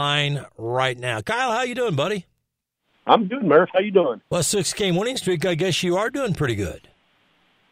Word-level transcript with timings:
line 0.00 0.44
right 0.56 0.98
now. 0.98 1.20
Kyle, 1.20 1.52
how 1.52 1.62
you 1.62 1.74
doing, 1.74 1.96
buddy? 1.96 2.26
I'm 3.06 3.26
doing 3.26 3.42
good, 3.42 3.48
Murph. 3.48 3.70
How 3.72 3.80
you 3.80 3.90
doing? 3.90 4.20
Well, 4.30 4.42
six 4.42 4.72
game 4.72 4.94
winning 4.94 5.16
streak. 5.16 5.44
I 5.44 5.54
guess 5.54 5.82
you 5.82 5.96
are 5.96 6.10
doing 6.10 6.34
pretty 6.34 6.54
good, 6.54 6.88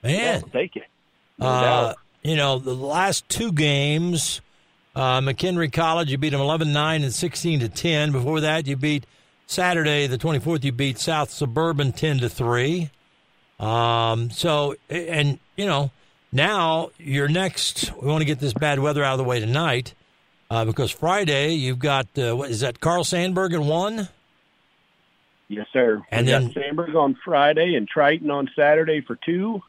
man. 0.03 0.41
Well, 0.41 0.51
thank 0.53 0.75
you. 0.75 0.83
No 1.39 1.47
uh, 1.47 1.95
you 2.25 2.35
know, 2.35 2.59
the 2.59 2.75
last 2.75 3.29
two 3.29 3.53
games, 3.53 4.41
uh, 4.97 5.21
McHenry 5.21 5.73
College, 5.73 6.11
you 6.11 6.19
beat 6.19 6.31
them 6.31 6.41
11 6.41 6.73
9 6.73 7.03
and 7.05 7.15
16 7.15 7.61
to 7.61 7.69
10. 7.69 8.11
Before 8.11 8.41
that, 8.41 8.67
you 8.67 8.77
beat 8.77 9.07
Saturday, 9.47 10.09
the 10.09 10.19
24th, 10.19 10.65
you 10.65 10.73
beat 10.73 10.99
South 10.99 11.31
Suburban 11.31 11.93
10 11.93 12.19
to 12.19 12.29
3. 12.29 12.91
Um, 13.61 14.31
so, 14.31 14.75
and, 14.91 15.39
you 15.57 15.67
know, 15.67 15.93
now 16.33 16.91
your 16.99 17.29
next, 17.29 17.93
we 18.03 18.09
want 18.09 18.23
to 18.23 18.27
get 18.27 18.41
this 18.41 18.53
bad 18.53 18.81
weather 18.81 19.05
out 19.05 19.13
of 19.13 19.19
the 19.19 19.25
way 19.25 19.39
tonight 19.39 19.95
uh, 20.51 20.65
because 20.65 20.91
Friday 20.91 21.55
you've 21.55 21.79
got, 21.79 22.07
uh, 22.19 22.37
what 22.37 22.51
is 22.51 22.61
that, 22.61 22.81
Carl 22.81 23.05
Sandburg 23.05 23.53
in 23.53 23.67
one? 23.67 24.09
Yes, 25.49 25.67
sir. 25.73 26.03
And 26.11 26.27
we 26.27 26.33
then 26.33 26.47
got 26.49 26.63
Sandburg 26.63 26.95
on 26.95 27.17
Friday 27.25 27.75
and 27.75 27.89
Triton 27.89 28.31
on 28.31 28.51
Saturday 28.55 29.01
for 29.01 29.17
two, 29.17 29.63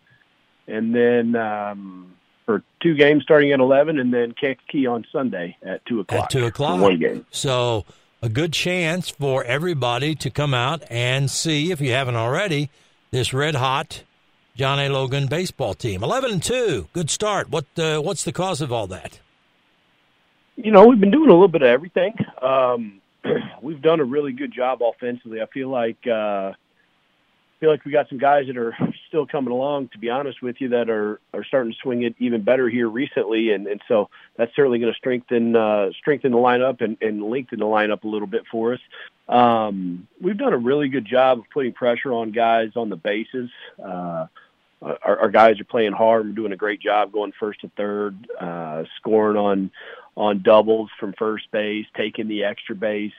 and 0.67 0.93
then 0.93 1.35
um, 1.35 2.13
for 2.45 2.63
two 2.81 2.95
games 2.95 3.23
starting 3.23 3.53
at 3.53 3.59
eleven, 3.61 3.97
and 3.97 4.13
then 4.13 4.33
Kankakee 4.33 4.87
on 4.87 5.05
Sunday 5.11 5.55
at 5.63 5.85
two 5.85 6.01
o'clock. 6.01 6.25
At 6.25 6.29
two 6.29 6.45
o'clock, 6.45 6.81
one 6.81 6.99
game. 6.99 7.25
So 7.31 7.85
a 8.21 8.27
good 8.27 8.51
chance 8.51 9.09
for 9.09 9.45
everybody 9.45 10.15
to 10.15 10.29
come 10.29 10.53
out 10.53 10.83
and 10.89 11.31
see, 11.31 11.71
if 11.71 11.79
you 11.79 11.91
haven't 11.91 12.17
already, 12.17 12.69
this 13.11 13.33
red 13.33 13.55
hot 13.55 14.03
John 14.55 14.77
A. 14.79 14.89
Logan 14.89 15.27
baseball 15.27 15.73
team. 15.73 16.03
Eleven 16.03 16.31
and 16.31 16.43
two, 16.43 16.89
good 16.91 17.09
start. 17.09 17.49
What 17.49 17.65
uh, 17.77 18.01
what's 18.01 18.25
the 18.25 18.33
cause 18.33 18.59
of 18.59 18.73
all 18.73 18.87
that? 18.87 19.19
You 20.61 20.71
know, 20.71 20.85
we've 20.87 20.99
been 20.99 21.11
doing 21.11 21.29
a 21.29 21.33
little 21.33 21.47
bit 21.47 21.61
of 21.61 21.69
everything. 21.69 22.13
Um, 22.41 22.99
we've 23.61 23.81
done 23.81 24.01
a 24.01 24.03
really 24.03 24.33
good 24.33 24.51
job 24.51 24.81
offensively. 24.83 25.41
I 25.41 25.45
feel 25.45 25.69
like 25.69 26.05
uh, 26.05 26.51
feel 27.61 27.69
like 27.69 27.85
we 27.85 27.93
got 27.93 28.09
some 28.09 28.17
guys 28.17 28.47
that 28.47 28.57
are 28.57 28.75
still 29.07 29.25
coming 29.25 29.53
along. 29.53 29.87
To 29.89 29.97
be 29.97 30.09
honest 30.09 30.41
with 30.41 30.57
you, 30.59 30.67
that 30.69 30.89
are 30.89 31.21
are 31.33 31.45
starting 31.45 31.71
to 31.71 31.77
swing 31.81 32.03
it 32.03 32.13
even 32.19 32.41
better 32.41 32.67
here 32.67 32.89
recently, 32.89 33.53
and 33.53 33.67
and 33.67 33.79
so 33.87 34.09
that's 34.35 34.53
certainly 34.53 34.79
going 34.79 34.91
to 34.91 34.97
strengthen 34.97 35.55
uh, 35.55 35.91
strengthen 35.97 36.33
the 36.33 36.37
lineup 36.37 36.81
and, 36.81 36.97
and 37.01 37.23
lengthen 37.23 37.59
the 37.59 37.65
lineup 37.65 38.03
a 38.03 38.07
little 38.07 38.27
bit 38.27 38.43
for 38.51 38.73
us. 38.73 38.81
Um, 39.29 40.09
we've 40.19 40.37
done 40.37 40.51
a 40.51 40.57
really 40.57 40.89
good 40.89 41.05
job 41.05 41.39
of 41.39 41.45
putting 41.53 41.71
pressure 41.71 42.11
on 42.11 42.31
guys 42.31 42.71
on 42.75 42.89
the 42.89 42.97
bases. 42.97 43.49
Uh, 43.81 44.27
our, 44.81 45.19
our 45.19 45.29
guys 45.29 45.59
are 45.59 45.65
playing 45.65 45.91
hard. 45.91 46.25
We're 46.27 46.33
doing 46.33 46.51
a 46.51 46.57
great 46.57 46.81
job 46.81 47.11
going 47.11 47.33
first 47.39 47.61
to 47.61 47.71
third, 47.75 48.27
uh, 48.39 48.83
scoring 48.97 49.37
on 49.37 49.71
on 50.19 50.41
doubles 50.41 50.89
from 50.99 51.13
first 51.13 51.49
base, 51.49 51.85
taking 51.95 52.27
the 52.27 52.43
extra 52.43 52.75
base, 52.75 53.13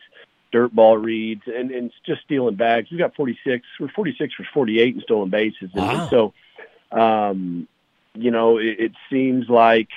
dirt 0.53 0.73
ball 0.73 0.99
reads, 0.99 1.43
and, 1.47 1.71
and 1.71 1.91
just 2.05 2.23
stealing 2.23 2.57
bags. 2.57 2.91
We've 2.91 3.01
got 3.01 3.17
46. 3.17 3.67
We're 3.81 3.89
46 3.89 4.35
for 4.35 4.47
48 4.53 4.95
in 4.97 5.01
stolen 5.01 5.31
bases. 5.31 5.71
Wow. 5.75 5.91
and 5.91 6.11
so, 6.11 6.35
um, 6.93 7.69
you 8.15 8.31
know, 8.31 8.59
it, 8.59 8.79
it 8.79 8.93
seems 9.09 9.49
like 9.49 9.89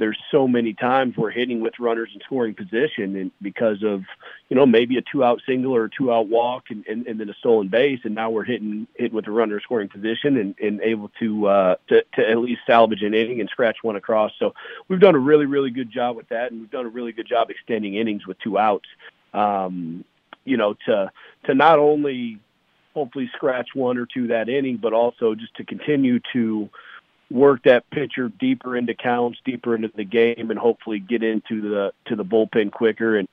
there's 0.00 0.18
so 0.32 0.48
many 0.48 0.72
times 0.72 1.16
we're 1.16 1.30
hitting 1.30 1.60
with 1.60 1.78
runners 1.78 2.10
in 2.12 2.20
scoring 2.22 2.54
position 2.54 3.14
and 3.14 3.30
because 3.40 3.84
of, 3.84 4.02
you 4.48 4.56
know, 4.56 4.66
maybe 4.66 4.96
a 4.96 5.02
two 5.02 5.22
out 5.22 5.40
single 5.46 5.76
or 5.76 5.84
a 5.84 5.90
two 5.90 6.10
out 6.12 6.26
walk 6.26 6.64
and, 6.70 6.84
and, 6.88 7.06
and 7.06 7.20
then 7.20 7.28
a 7.28 7.34
stolen 7.34 7.68
base. 7.68 8.00
And 8.02 8.14
now 8.14 8.30
we're 8.30 8.44
hitting, 8.44 8.88
hitting 8.94 9.14
with 9.14 9.28
a 9.28 9.30
runner 9.30 9.56
in 9.56 9.60
scoring 9.60 9.88
position 9.88 10.36
and, 10.38 10.54
and 10.58 10.80
able 10.80 11.10
to, 11.20 11.46
uh, 11.46 11.76
to, 11.88 12.02
to 12.14 12.28
at 12.28 12.38
least 12.38 12.62
salvage 12.66 13.02
an 13.02 13.14
inning 13.14 13.40
and 13.40 13.48
scratch 13.50 13.76
one 13.82 13.94
across. 13.94 14.32
So 14.38 14.54
we've 14.88 14.98
done 14.98 15.14
a 15.14 15.20
really, 15.20 15.46
really 15.46 15.70
good 15.70 15.92
job 15.92 16.16
with 16.16 16.28
that. 16.30 16.50
And 16.50 16.60
we've 16.60 16.70
done 16.70 16.86
a 16.86 16.90
really 16.90 17.12
good 17.12 17.28
job 17.28 17.50
extending 17.50 17.94
innings 17.94 18.26
with 18.26 18.38
two 18.40 18.58
outs. 18.58 18.88
Um, 19.34 20.04
you 20.44 20.56
know, 20.56 20.74
to, 20.86 21.12
to 21.44 21.54
not 21.54 21.78
only 21.78 22.40
hopefully 22.94 23.30
scratch 23.36 23.68
one 23.74 23.98
or 23.98 24.06
two 24.06 24.28
that 24.28 24.48
inning, 24.48 24.78
but 24.78 24.92
also 24.92 25.34
just 25.34 25.54
to 25.56 25.64
continue 25.64 26.18
to, 26.32 26.70
work 27.30 27.62
that 27.64 27.88
pitcher 27.90 28.28
deeper 28.28 28.76
into 28.76 28.94
counts, 28.94 29.38
deeper 29.44 29.74
into 29.74 29.90
the 29.94 30.04
game, 30.04 30.50
and 30.50 30.58
hopefully 30.58 30.98
get 30.98 31.22
into 31.22 31.60
the 31.60 31.92
to 32.06 32.16
the 32.16 32.24
bullpen 32.24 32.72
quicker. 32.72 33.16
And 33.16 33.28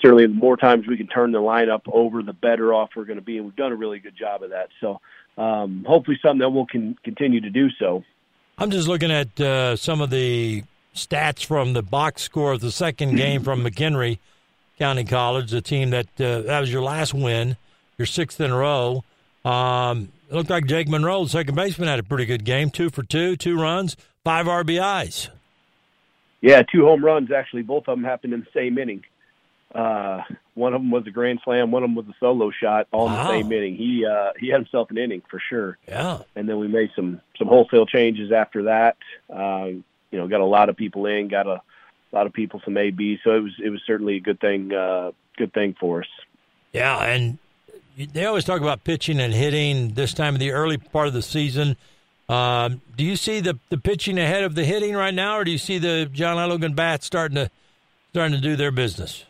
certainly, 0.00 0.26
the 0.26 0.34
more 0.34 0.56
times 0.56 0.86
we 0.86 0.96
can 0.96 1.06
turn 1.06 1.32
the 1.32 1.38
lineup 1.38 1.82
over, 1.90 2.22
the 2.22 2.32
better 2.32 2.74
off 2.74 2.90
we're 2.96 3.04
going 3.04 3.18
to 3.18 3.24
be. 3.24 3.36
And 3.36 3.46
we've 3.46 3.56
done 3.56 3.72
a 3.72 3.76
really 3.76 3.98
good 3.98 4.16
job 4.16 4.42
of 4.42 4.50
that. 4.50 4.68
So 4.80 5.00
um, 5.36 5.84
hopefully, 5.86 6.18
something 6.22 6.40
that 6.40 6.50
we'll 6.50 6.66
can 6.66 6.96
continue 7.04 7.40
to 7.40 7.50
do 7.50 7.70
so. 7.78 8.04
I'm 8.58 8.70
just 8.70 8.88
looking 8.88 9.12
at 9.12 9.40
uh, 9.40 9.76
some 9.76 10.00
of 10.00 10.10
the 10.10 10.64
stats 10.94 11.44
from 11.44 11.74
the 11.74 11.82
box 11.82 12.22
score 12.22 12.52
of 12.52 12.60
the 12.60 12.72
second 12.72 13.14
game 13.14 13.44
from 13.44 13.64
McHenry 13.64 14.18
County 14.78 15.04
College, 15.04 15.52
the 15.52 15.60
team 15.60 15.90
that 15.90 16.06
uh, 16.20 16.42
that 16.42 16.60
was 16.60 16.72
your 16.72 16.82
last 16.82 17.14
win, 17.14 17.56
your 17.96 18.06
sixth 18.06 18.40
in 18.40 18.50
a 18.50 18.56
row. 18.56 19.04
Um, 19.48 20.12
it 20.28 20.34
looked 20.34 20.50
like 20.50 20.66
Jake 20.66 20.88
Monroe, 20.88 21.24
the 21.24 21.30
second 21.30 21.54
baseman, 21.54 21.88
had 21.88 21.98
a 21.98 22.02
pretty 22.02 22.26
good 22.26 22.44
game. 22.44 22.70
Two 22.70 22.90
for 22.90 23.02
two, 23.02 23.36
two 23.36 23.58
runs, 23.58 23.96
five 24.24 24.46
RBIs. 24.46 25.30
Yeah, 26.40 26.62
two 26.62 26.84
home 26.84 27.04
runs 27.04 27.30
actually. 27.32 27.62
Both 27.62 27.88
of 27.88 27.96
them 27.96 28.04
happened 28.04 28.34
in 28.34 28.40
the 28.40 28.46
same 28.54 28.78
inning. 28.78 29.04
Uh, 29.74 30.22
one 30.54 30.74
of 30.74 30.80
them 30.80 30.90
was 30.90 31.06
a 31.06 31.10
grand 31.10 31.40
slam. 31.44 31.70
One 31.70 31.82
of 31.82 31.88
them 31.88 31.94
was 31.94 32.06
a 32.06 32.14
solo 32.20 32.50
shot, 32.50 32.88
all 32.92 33.06
in 33.08 33.14
the 33.14 33.28
same 33.28 33.52
inning. 33.52 33.76
He 33.76 34.04
uh, 34.06 34.32
he 34.38 34.48
had 34.48 34.60
himself 34.60 34.90
an 34.90 34.98
inning 34.98 35.22
for 35.30 35.40
sure. 35.48 35.78
Yeah. 35.88 36.22
and 36.36 36.48
then 36.48 36.58
we 36.58 36.68
made 36.68 36.90
some 36.94 37.20
some 37.38 37.48
wholesale 37.48 37.86
changes 37.86 38.32
after 38.32 38.64
that. 38.64 38.96
Uh, 39.32 39.66
you 40.10 40.18
know, 40.18 40.28
got 40.28 40.40
a 40.40 40.46
lot 40.46 40.68
of 40.68 40.76
people 40.76 41.06
in, 41.06 41.28
got 41.28 41.46
a 41.46 41.60
lot 42.12 42.26
of 42.26 42.32
people 42.32 42.60
some 42.64 42.76
AB, 42.76 43.18
so 43.24 43.34
it 43.34 43.42
was 43.42 43.52
it 43.62 43.70
was 43.70 43.80
certainly 43.86 44.16
a 44.16 44.20
good 44.20 44.40
thing 44.40 44.72
uh, 44.72 45.12
good 45.36 45.52
thing 45.52 45.74
for 45.78 46.00
us. 46.00 46.08
Yeah, 46.72 46.98
and 46.98 47.38
they 48.06 48.24
always 48.24 48.44
talk 48.44 48.60
about 48.60 48.84
pitching 48.84 49.20
and 49.20 49.34
hitting 49.34 49.94
this 49.94 50.14
time 50.14 50.34
of 50.34 50.40
the 50.40 50.52
early 50.52 50.78
part 50.78 51.08
of 51.08 51.12
the 51.12 51.22
season. 51.22 51.76
Um, 52.28 52.80
do 52.96 53.04
you 53.04 53.16
see 53.16 53.40
the 53.40 53.58
the 53.70 53.78
pitching 53.78 54.18
ahead 54.18 54.44
of 54.44 54.54
the 54.54 54.64
hitting 54.64 54.94
right 54.94 55.14
now, 55.14 55.38
or 55.38 55.44
do 55.44 55.50
you 55.50 55.58
see 55.58 55.78
the 55.78 56.08
John 56.12 56.38
A. 56.38 56.46
Logan 56.46 56.74
bats 56.74 57.06
starting 57.06 57.36
to 57.36 57.50
starting 58.10 58.36
to 58.36 58.40
do 58.40 58.54
their 58.54 58.70
business? 58.70 59.24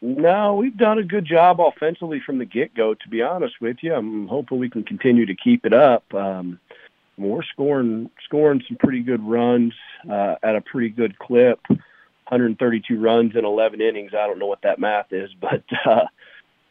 No, 0.00 0.54
we've 0.54 0.76
done 0.76 0.98
a 0.98 1.02
good 1.02 1.26
job 1.26 1.60
offensively 1.60 2.22
from 2.24 2.38
the 2.38 2.44
get 2.44 2.74
go. 2.74 2.94
To 2.94 3.08
be 3.08 3.22
honest 3.22 3.60
with 3.60 3.78
you, 3.82 3.92
I'm 3.92 4.28
hoping 4.28 4.58
we 4.58 4.70
can 4.70 4.84
continue 4.84 5.26
to 5.26 5.34
keep 5.34 5.66
it 5.66 5.74
up. 5.74 6.04
Um, 6.14 6.60
we're 7.16 7.42
scoring 7.42 8.08
scoring 8.24 8.62
some 8.68 8.76
pretty 8.76 9.02
good 9.02 9.22
runs 9.22 9.74
uh, 10.08 10.36
at 10.42 10.54
a 10.54 10.60
pretty 10.60 10.90
good 10.90 11.18
clip. 11.18 11.60
132 11.68 13.00
runs 13.00 13.34
in 13.34 13.44
11 13.44 13.80
innings. 13.80 14.12
I 14.12 14.26
don't 14.26 14.38
know 14.38 14.46
what 14.46 14.62
that 14.62 14.78
math 14.78 15.12
is, 15.12 15.30
but 15.40 15.64
uh, 15.84 16.06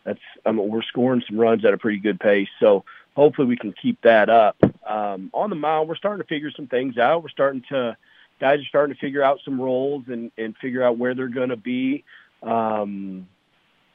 that's 0.08 0.20
I 0.46 0.54
mean, 0.54 0.70
we're 0.70 0.82
scoring 0.84 1.22
some 1.28 1.38
runs 1.38 1.66
at 1.66 1.74
a 1.74 1.78
pretty 1.78 2.00
good 2.00 2.20
pace. 2.20 2.48
So 2.62 2.86
hopefully 3.16 3.48
we 3.48 3.58
can 3.58 3.74
keep 3.74 4.02
that 4.04 4.30
up. 4.30 4.56
Um, 4.86 5.30
on 5.34 5.50
the 5.50 5.56
mound, 5.56 5.90
we're 5.90 5.98
starting 5.98 6.24
to 6.24 6.28
figure 6.28 6.50
some 6.56 6.68
things 6.68 6.98
out. 6.98 7.24
We're 7.24 7.30
starting 7.30 7.62
to 7.70 7.98
guys 8.40 8.62
are 8.62 8.66
starting 8.66 8.96
to 8.96 9.02
figure 9.02 9.22
out 9.22 9.40
some 9.44 9.60
roles 9.60 10.06
and 10.08 10.32
and 10.38 10.56
figure 10.58 10.82
out 10.82 10.98
where 10.98 11.14
they're 11.14 11.28
going 11.28 11.50
to 11.50 11.58
be. 11.58 12.06
Um, 12.42 13.28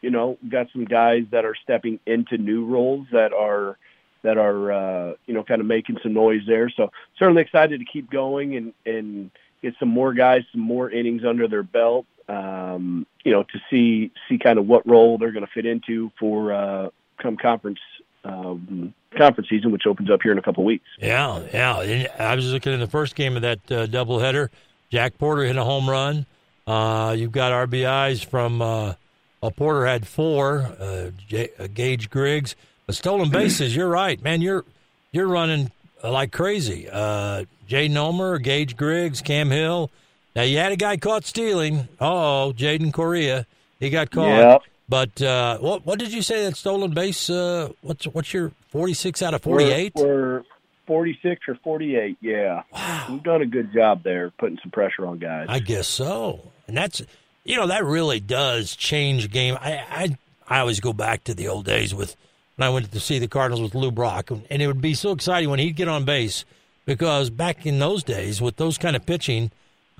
you 0.02 0.10
know, 0.10 0.36
got 0.48 0.66
some 0.72 0.84
guys 0.84 1.24
that 1.30 1.46
are 1.46 1.54
stepping 1.54 1.98
into 2.04 2.36
new 2.36 2.66
roles 2.66 3.06
that 3.12 3.32
are 3.32 3.78
that 4.22 4.36
are 4.36 4.70
uh, 4.70 5.14
you 5.24 5.32
know 5.32 5.44
kind 5.44 5.62
of 5.62 5.66
making 5.66 5.98
some 6.02 6.12
noise 6.12 6.42
there. 6.46 6.68
So 6.68 6.92
certainly 7.18 7.40
excited 7.40 7.80
to 7.80 7.86
keep 7.86 8.10
going 8.10 8.54
and 8.56 8.74
and 8.84 9.30
get 9.62 9.74
some 9.78 9.88
more 9.88 10.12
guys, 10.12 10.42
some 10.52 10.60
more 10.60 10.90
innings 10.90 11.24
under 11.24 11.48
their 11.48 11.62
belt. 11.62 12.04
Um, 12.32 13.06
you 13.24 13.32
know, 13.32 13.42
to 13.42 13.58
see 13.70 14.10
see 14.28 14.38
kind 14.38 14.58
of 14.58 14.66
what 14.66 14.88
role 14.88 15.18
they're 15.18 15.32
going 15.32 15.44
to 15.44 15.52
fit 15.52 15.66
into 15.66 16.10
for 16.18 16.52
uh, 16.52 16.88
come 17.20 17.36
conference 17.36 17.80
um, 18.24 18.94
conference 19.16 19.50
season, 19.50 19.70
which 19.70 19.82
opens 19.86 20.10
up 20.10 20.20
here 20.22 20.32
in 20.32 20.38
a 20.38 20.42
couple 20.42 20.64
weeks. 20.64 20.86
Yeah, 20.98 21.42
yeah. 21.52 21.80
And 21.80 22.08
I 22.18 22.34
was 22.34 22.50
looking 22.52 22.72
in 22.72 22.80
the 22.80 22.86
first 22.86 23.14
game 23.14 23.36
of 23.36 23.42
that 23.42 23.58
uh, 23.70 23.86
doubleheader. 23.86 24.48
Jack 24.90 25.18
Porter 25.18 25.44
hit 25.44 25.56
a 25.56 25.64
home 25.64 25.88
run. 25.88 26.26
Uh, 26.66 27.14
you've 27.18 27.32
got 27.32 27.52
RBIs 27.68 28.24
from 28.24 28.62
uh, 28.62 28.94
well, 29.40 29.50
Porter 29.50 29.86
had 29.86 30.06
four. 30.06 30.60
Uh, 30.78 31.10
J- 31.28 31.50
uh, 31.58 31.66
Gage 31.72 32.08
Griggs, 32.08 32.54
but 32.86 32.94
stolen 32.94 33.28
bases. 33.30 33.74
You're 33.74 33.88
right, 33.88 34.22
man. 34.22 34.40
You're 34.40 34.64
you're 35.10 35.28
running 35.28 35.70
uh, 36.02 36.12
like 36.12 36.32
crazy. 36.32 36.88
Uh, 36.90 37.44
Jay 37.66 37.88
Nomer, 37.88 38.42
Gage 38.42 38.76
Griggs, 38.76 39.20
Cam 39.20 39.50
Hill. 39.50 39.90
Now 40.34 40.42
you 40.42 40.58
had 40.58 40.72
a 40.72 40.76
guy 40.76 40.96
caught 40.96 41.24
stealing. 41.24 41.88
Oh, 42.00 42.52
Jaden 42.56 42.92
Correa, 42.92 43.46
he 43.78 43.90
got 43.90 44.10
caught. 44.10 44.26
Yep. 44.26 44.62
But 44.88 45.22
uh, 45.22 45.58
what 45.58 45.86
what 45.86 45.98
did 45.98 46.12
you 46.12 46.22
say 46.22 46.44
that 46.44 46.56
stolen 46.56 46.92
base? 46.92 47.30
Uh, 47.30 47.70
what's 47.80 48.06
what's 48.06 48.32
your 48.32 48.52
forty 48.68 48.94
six 48.94 49.22
out 49.22 49.34
of 49.34 49.42
forty 49.42 49.64
eight? 49.64 49.92
We're, 49.94 50.04
we're 50.06 50.42
46 50.86 51.48
or 51.48 51.54
48. 51.62 52.18
Yeah. 52.20 52.62
Wow. 52.72 53.06
We've 53.10 53.22
done 53.22 53.42
a 53.42 53.46
good 53.46 53.72
job 53.72 54.02
there 54.02 54.30
putting 54.38 54.58
some 54.62 54.70
pressure 54.70 55.06
on 55.06 55.18
guys. 55.18 55.46
I 55.48 55.60
guess 55.60 55.86
so. 55.88 56.50
And 56.66 56.76
that's 56.76 57.02
you 57.44 57.56
know 57.56 57.68
that 57.68 57.84
really 57.84 58.20
does 58.20 58.76
change 58.76 59.30
game. 59.30 59.56
I 59.60 59.72
I 59.90 60.18
I 60.48 60.60
always 60.60 60.80
go 60.80 60.92
back 60.92 61.24
to 61.24 61.34
the 61.34 61.48
old 61.48 61.64
days 61.64 61.94
with 61.94 62.16
when 62.56 62.66
I 62.66 62.70
went 62.70 62.90
to 62.90 63.00
see 63.00 63.18
the 63.18 63.28
Cardinals 63.28 63.62
with 63.62 63.74
Lou 63.74 63.90
Brock, 63.90 64.30
and 64.30 64.62
it 64.62 64.66
would 64.66 64.80
be 64.82 64.94
so 64.94 65.12
exciting 65.12 65.48
when 65.48 65.58
he'd 65.58 65.76
get 65.76 65.88
on 65.88 66.04
base 66.04 66.44
because 66.84 67.30
back 67.30 67.64
in 67.64 67.78
those 67.78 68.02
days 68.02 68.42
with 68.42 68.56
those 68.56 68.76
kind 68.76 68.96
of 68.96 69.06
pitching 69.06 69.50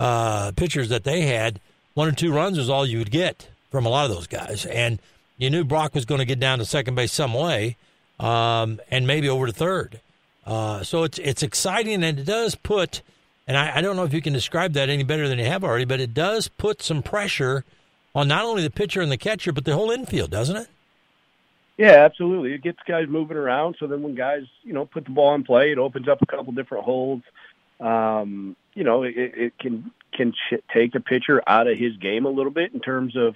uh, 0.02 0.52
pitchers 0.52 0.88
that 0.88 1.04
they 1.04 1.22
had, 1.22 1.60
one 1.94 2.08
or 2.08 2.12
two 2.12 2.32
runs 2.32 2.58
was 2.58 2.69
all 2.69 2.84
you 2.84 2.99
would 2.99 3.10
get. 3.10 3.49
from 3.70 3.87
a 3.87 3.88
lot 3.88 4.04
of 4.04 4.14
those 4.14 4.26
guys, 4.26 4.66
and 4.66 5.00
you 5.38 5.49
knew 5.49 5.64
Brock 5.64 5.94
was 5.94 6.04
going 6.04 6.19
to 6.19 6.26
get 6.26 6.38
down 6.38 6.58
to 6.58 6.64
second 6.64 6.94
base 6.94 7.12
some 7.12 7.32
way, 7.32 7.76
um, 8.20 8.81
and 8.90 9.06
maybe 9.06 9.28
over 9.28 9.46
to 9.46 9.52
third. 9.52 10.00
Uh, 10.46 10.82
so 10.82 11.04
it's 11.04 11.19
it's 11.19 11.43
exciting, 11.43 12.04
and 12.04 12.19
it 12.19 12.25
does 12.25 12.54
put. 12.54 13.00
And 13.49 13.56
I, 13.56 13.78
I 13.78 13.81
don't 13.81 13.96
know 13.96 14.04
if 14.04 14.12
you 14.12 14.22
can 14.22 14.32
describe 14.32 14.75
that 14.75 14.88
any 14.88 15.02
better 15.04 15.26
than 15.28 15.38
you 15.38 15.46
have 15.46 15.64
already, 15.64 15.84
but 15.87 16.00
it 16.00 16.14
does 16.14 16.49
put 16.49 16.82
some 16.82 17.02
pressure 17.02 17.64
on 18.14 18.28
not 18.28 18.44
only 18.44 18.62
the 18.62 18.70
pitcher 18.70 19.00
and 19.00 19.10
the 19.10 19.16
catcher, 19.16 19.52
but 19.52 19.64
the 19.64 19.75
whole 19.75 19.90
infield, 19.90 20.31
doesn't 20.31 20.56
it? 20.56 20.69
Yeah, 21.78 22.04
absolutely. 22.04 22.52
It 22.52 22.62
gets 22.62 22.78
guys 22.87 23.08
moving 23.08 23.37
around. 23.37 23.76
So 23.81 23.87
then 23.87 24.02
when 24.02 24.14
guys, 24.14 24.44
you 24.62 24.72
know, 24.75 24.84
put 24.84 25.04
the 25.04 25.10
ball 25.10 25.34
in 25.34 25.43
play, 25.43 25.72
it 25.72 25.78
opens 25.78 26.06
up 26.08 26.22
a 26.22 26.26
couple 26.26 26.52
different 26.52 26.84
holes. 26.84 27.22
Um, 27.81 28.54
you 28.75 28.85
know, 28.85 29.03
it, 29.03 29.15
it 29.17 29.59
can 29.59 29.91
can 30.13 30.33
ch- 30.33 30.63
take 30.73 30.95
a 30.95 31.01
pitcher 31.01 31.43
out 31.47 31.67
of 31.67 31.79
his 31.79 31.97
game 31.97 32.27
a 32.27 32.31
little 32.31 32.53
bit 32.53 32.73
in 32.75 32.81
terms 32.81 33.17
of 33.17 33.35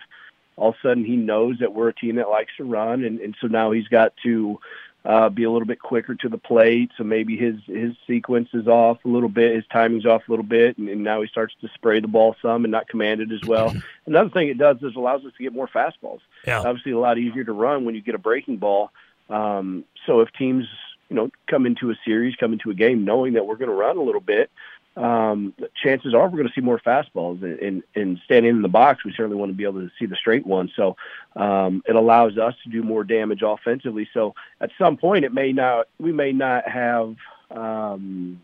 all 0.56 0.70
of 0.70 0.74
a 0.74 0.88
sudden 0.88 1.04
he 1.04 1.16
knows 1.16 1.58
that 1.60 1.74
we're 1.74 1.88
a 1.88 1.94
team 1.94 2.16
that 2.16 2.28
likes 2.28 2.52
to 2.56 2.64
run, 2.64 3.04
and, 3.04 3.20
and 3.20 3.36
so 3.40 3.46
now 3.46 3.70
he's 3.72 3.88
got 3.88 4.12
to 4.24 4.58
uh, 5.06 5.28
be 5.28 5.44
a 5.44 5.50
little 5.50 5.66
bit 5.66 5.78
quicker 5.78 6.14
to 6.16 6.28
the 6.28 6.38
plate. 6.38 6.90
So 6.98 7.04
maybe 7.04 7.36
his 7.36 7.56
his 7.66 7.92
sequence 8.06 8.48
is 8.52 8.66
off 8.66 8.98
a 9.04 9.08
little 9.08 9.28
bit, 9.28 9.54
his 9.54 9.64
timing's 9.72 10.06
off 10.06 10.22
a 10.26 10.30
little 10.30 10.44
bit, 10.44 10.78
and, 10.78 10.88
and 10.88 11.04
now 11.04 11.22
he 11.22 11.28
starts 11.28 11.54
to 11.60 11.68
spray 11.74 12.00
the 12.00 12.08
ball 12.08 12.34
some 12.42 12.64
and 12.64 12.72
not 12.72 12.88
command 12.88 13.20
it 13.20 13.30
as 13.30 13.46
well. 13.46 13.72
Another 14.06 14.30
thing 14.30 14.48
it 14.48 14.58
does 14.58 14.78
is 14.82 14.96
allows 14.96 15.24
us 15.24 15.32
to 15.36 15.42
get 15.42 15.52
more 15.52 15.68
fastballs. 15.68 16.20
Yeah. 16.46 16.60
Obviously, 16.60 16.92
a 16.92 16.98
lot 16.98 17.18
easier 17.18 17.44
to 17.44 17.52
run 17.52 17.84
when 17.84 17.94
you 17.94 18.00
get 18.00 18.14
a 18.14 18.18
breaking 18.18 18.56
ball. 18.56 18.90
Um, 19.30 19.84
so 20.06 20.20
if 20.20 20.32
teams 20.32 20.66
you 21.08 21.16
know 21.16 21.30
come 21.48 21.66
into 21.66 21.90
a 21.90 21.94
series, 22.04 22.34
come 22.34 22.52
into 22.52 22.70
a 22.70 22.74
game 22.74 23.04
knowing 23.04 23.34
that 23.34 23.46
we're 23.46 23.56
going 23.56 23.70
to 23.70 23.76
run 23.76 23.98
a 23.98 24.02
little 24.02 24.20
bit, 24.20 24.50
um, 24.96 25.52
chances 25.82 26.14
are 26.14 26.28
we're 26.28 26.38
going 26.38 26.48
to 26.48 26.54
see 26.54 26.62
more 26.62 26.78
fastballs. 26.78 27.42
And, 27.42 27.58
and, 27.58 27.82
and 27.94 28.18
standing 28.24 28.50
in 28.50 28.62
the 28.62 28.68
box, 28.68 29.04
we 29.04 29.12
certainly 29.12 29.36
want 29.36 29.50
to 29.50 29.56
be 29.56 29.64
able 29.64 29.80
to 29.80 29.90
see 29.98 30.06
the 30.06 30.16
straight 30.16 30.46
one. 30.46 30.70
So 30.74 30.96
um, 31.34 31.82
it 31.86 31.94
allows 31.94 32.38
us 32.38 32.54
to 32.64 32.70
do 32.70 32.82
more 32.82 33.04
damage 33.04 33.42
offensively. 33.42 34.08
So 34.14 34.34
at 34.60 34.70
some 34.78 34.96
point, 34.96 35.24
it 35.24 35.32
may 35.32 35.52
not 35.52 35.88
we 35.98 36.12
may 36.12 36.32
not 36.32 36.68
have 36.68 37.14
um, 37.50 38.40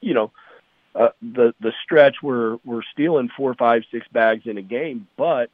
you 0.00 0.14
know 0.14 0.30
uh, 0.94 1.08
the 1.20 1.54
the 1.60 1.72
stretch 1.82 2.16
where 2.22 2.56
we're 2.64 2.82
stealing 2.92 3.28
four, 3.36 3.54
five, 3.54 3.82
six 3.90 4.06
bags 4.12 4.42
in 4.46 4.58
a 4.58 4.62
game, 4.62 5.08
but 5.16 5.50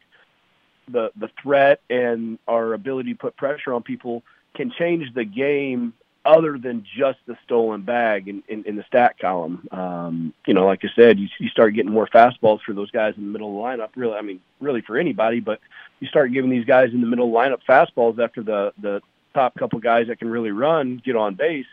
the 0.89 1.11
the 1.17 1.31
threat 1.43 1.81
and 1.89 2.39
our 2.47 2.75
ability 2.75 3.13
to 3.13 3.19
put 3.19 3.37
pressure 3.37 3.73
on 3.73 3.83
people 3.83 4.23
can 4.55 4.71
change 4.71 5.13
the 5.15 5.25
game 5.25 5.95
other 6.25 6.59
than 6.59 6.85
just 6.97 7.19
the 7.27 7.37
stolen 7.45 7.83
bag 7.83 8.29
in, 8.29 8.43
in, 8.49 8.63
in 8.65 8.77
the 8.77 8.85
stat 8.85 9.19
column. 9.19 9.67
Um, 9.71 10.35
you 10.47 10.53
know, 10.55 10.67
like 10.67 10.85
I 10.85 10.89
said, 10.95 11.19
you, 11.19 11.29
you 11.39 11.49
start 11.49 11.75
getting 11.75 11.91
more 11.93 12.07
fastballs 12.07 12.61
for 12.61 12.75
those 12.75 12.91
guys 12.91 13.15
in 13.17 13.25
the 13.25 13.31
middle 13.31 13.49
of 13.49 13.55
the 13.55 13.83
lineup. 13.83 13.89
Really, 13.97 14.17
I 14.17 14.21
mean, 14.23 14.41
really 14.61 14.83
for 14.83 14.99
anybody, 14.99 15.41
but 15.41 15.61
you 16.01 16.09
start 16.09 16.33
giving 16.33 16.51
these 16.51 16.65
guys 16.67 16.93
in 16.93 17.01
the 17.01 17.07
middle 17.07 17.27
of 17.27 17.33
the 17.33 17.39
lineup 17.39 17.61
fastballs 17.69 18.19
after 18.23 18.43
the 18.43 18.73
the 18.81 19.01
top 19.33 19.55
couple 19.55 19.79
guys 19.79 20.09
that 20.09 20.19
can 20.19 20.29
really 20.29 20.51
run 20.51 21.01
get 21.05 21.17
on 21.17 21.35
base. 21.37 21.67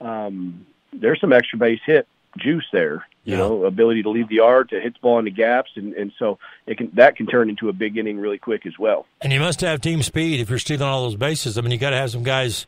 Um, 0.00 0.66
there's 0.92 1.20
some 1.20 1.32
extra 1.32 1.58
base 1.58 1.80
hit 1.84 2.06
juice 2.38 2.66
there. 2.72 3.06
You 3.24 3.32
Yeah. 3.34 3.38
know, 3.38 3.64
ability 3.64 4.02
to 4.04 4.10
leave 4.10 4.28
the 4.28 4.36
yard, 4.36 4.70
to 4.70 4.80
hit 4.80 4.94
the 4.94 5.00
ball 5.00 5.18
in 5.18 5.24
the 5.26 5.30
gaps, 5.30 5.72
and, 5.76 5.92
and 5.94 6.10
so 6.18 6.38
it 6.66 6.78
can 6.78 6.90
that 6.94 7.16
can 7.16 7.26
turn 7.26 7.50
into 7.50 7.68
a 7.68 7.72
big 7.72 7.96
inning 7.98 8.18
really 8.18 8.38
quick 8.38 8.66
as 8.66 8.78
well. 8.78 9.06
And 9.20 9.32
you 9.32 9.40
must 9.40 9.60
have 9.60 9.80
team 9.80 10.02
speed 10.02 10.40
if 10.40 10.48
you're 10.48 10.58
stealing 10.58 10.86
all 10.88 11.02
those 11.02 11.16
bases. 11.16 11.58
I 11.58 11.60
mean, 11.60 11.70
you 11.70 11.78
got 11.78 11.90
to 11.90 11.96
have 11.96 12.10
some 12.10 12.22
guys 12.22 12.66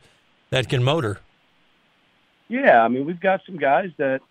that 0.53 0.69
can 0.69 0.83
motor. 0.83 1.19
Yeah, 2.47 2.83
I 2.83 2.87
mean, 2.87 3.05
we've 3.05 3.19
got 3.19 3.41
some 3.43 3.57
guys 3.57 3.89
that, 3.97 4.21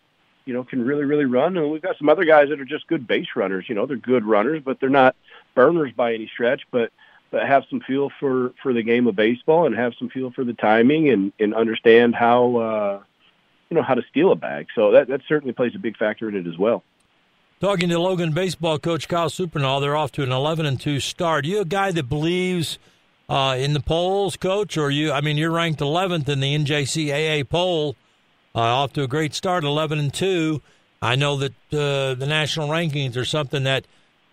you 0.45 0.55
know, 0.55 0.63
can 0.63 0.85
really, 0.85 1.05
really 1.05 1.25
run, 1.25 1.57
and 1.57 1.69
we've 1.69 1.83
got 1.83 1.99
some 1.99 2.09
other 2.09 2.25
guys 2.25 2.49
that 2.51 2.61
are 2.61 2.65
just 2.65 2.87
good 2.87 3.09
base 3.09 3.27
runners. 3.35 3.65
You 3.69 3.75
know, 3.75 3.87
they're 3.87 3.97
good 3.97 4.25
runners, 4.25 4.63
but 4.65 4.79
they're 4.79 4.89
not 4.89 5.17
burners 5.57 5.93
by 5.97 6.15
any 6.15 6.31
stretch. 6.33 6.63
But 6.71 6.93
but 7.33 7.45
have 7.45 7.65
some 7.69 7.81
feel 7.81 8.11
for 8.21 8.53
for 8.63 8.73
the 8.73 8.85
game 8.85 9.09
of 9.09 9.17
baseball 9.17 9.67
and 9.67 9.75
have 9.75 9.95
some 9.99 10.11
feel 10.11 10.31
for 10.31 10.45
the 10.45 10.53
timing 10.53 11.09
and 11.09 11.33
and 11.41 11.55
understand 11.55 12.15
how 12.15 12.57
uh, 12.57 13.03
you 13.69 13.77
know 13.77 13.83
how 13.83 13.95
to 13.95 14.03
steal 14.09 14.31
a 14.31 14.37
bag. 14.37 14.69
So 14.77 14.93
that 14.93 15.09
that 15.09 15.23
certainly 15.27 15.53
plays 15.53 15.75
a 15.75 15.81
big 15.81 15.97
factor 15.97 16.29
in 16.29 16.37
it 16.37 16.47
as 16.47 16.57
well. 16.57 16.85
Talking 17.59 17.89
to 17.89 17.99
Logan 17.99 18.33
baseball 18.33 18.79
coach 18.79 19.09
Kyle 19.09 19.29
Surprenant, 19.29 19.81
they're 19.81 19.97
off 19.97 20.13
to 20.13 20.23
an 20.23 20.31
11 20.33 20.67
and 20.67 20.81
2 20.81 21.01
start. 21.01 21.45
you 21.47 21.61
a 21.61 21.65
guy 21.65 21.91
that 21.93 22.09
believes 22.09 22.79
uh, 23.33 23.57
in 23.57 23.73
the 23.73 23.81
polls, 23.81 24.37
coach, 24.37 24.77
or 24.77 24.91
you? 24.91 25.11
I 25.11 25.23
mean, 25.23 25.39
you're 25.39 25.51
ranked 25.51 25.81
11th 25.81 26.29
in 26.29 26.41
the 26.41 26.55
NJCAA 26.55 27.49
poll, 27.49 27.97
uh, 28.55 28.59
off 28.59 28.93
to 28.93 29.05
a 29.05 29.09
great 29.09 29.33
start, 29.33 29.65
11 29.65 29.99
and 29.99 30.13
2. 30.13 30.61
I 31.01 31.17
know 31.17 31.39
that 31.39 31.53
uh, 31.73 32.13
the 32.13 32.27
national 32.29 32.69
rankings 32.69 33.17
are 33.17 33.25
something 33.25 33.65
that 33.65 33.87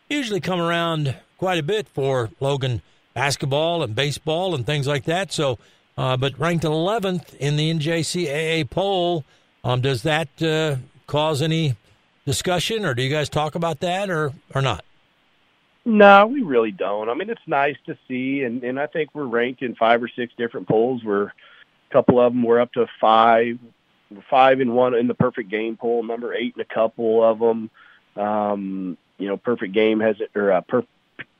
usually 0.10 0.42
come 0.42 0.60
around 0.60 1.16
quite 1.38 1.57
a 1.57 1.63
bit 1.63 1.88
for 1.88 2.30
Logan 2.42 2.81
basketball 3.13 3.84
and 3.84 3.96
baseball 3.96 4.54
and 4.54 4.66
things 4.66 4.86
like 4.86 5.06
that. 5.06 5.31
So, 5.31 5.60
uh, 5.98 6.18
but 6.18 6.38
ranked 6.38 6.66
11th 6.66 7.36
in 7.36 7.56
the 7.56 7.74
NJCAA 7.74 8.69
poll, 8.69 9.24
um, 9.63 9.80
does 9.80 10.04
that 10.04 10.28
uh, 10.44 10.75
cause 11.07 11.42
any 11.42 11.78
discussion, 12.25 12.84
or 12.84 12.94
do 12.94 13.01
you 13.01 13.10
guys 13.10 13.30
talk 13.30 13.56
about 13.56 13.80
that, 13.80 14.10
or 14.10 14.34
or 14.54 14.62
not? 14.62 14.84
No, 15.85 16.27
we 16.27 16.41
really 16.41 16.71
don't. 16.71 17.09
I 17.09 17.13
mean, 17.13 17.29
it's 17.29 17.41
nice 17.47 17.77
to 17.85 17.97
see, 18.07 18.43
and 18.43 18.63
and 18.63 18.79
I 18.79 18.87
think 18.87 19.11
we're 19.13 19.25
ranked 19.25 19.61
in 19.61 19.75
five 19.75 20.03
or 20.03 20.09
six 20.09 20.33
different 20.37 20.67
polls. 20.67 21.03
Where 21.03 21.23
a 21.23 21.33
couple 21.91 22.19
of 22.19 22.33
them 22.33 22.43
we're 22.43 22.59
up 22.59 22.73
to 22.73 22.85
five, 22.99 23.57
five 24.29 24.59
and 24.59 24.73
one 24.75 24.93
in 24.93 25.07
the 25.07 25.13
perfect 25.13 25.49
game 25.49 25.77
poll, 25.77 26.03
number 26.03 26.33
eight 26.33 26.53
in 26.55 26.61
a 26.61 26.65
couple 26.65 27.23
of 27.23 27.39
them. 27.39 27.69
Um, 28.15 28.97
you 29.17 29.27
know, 29.27 29.37
perfect 29.37 29.73
game 29.73 29.99
has 30.01 30.19
it 30.19 30.31
or 30.35 30.51
uh, 30.51 30.61
per, 30.61 30.83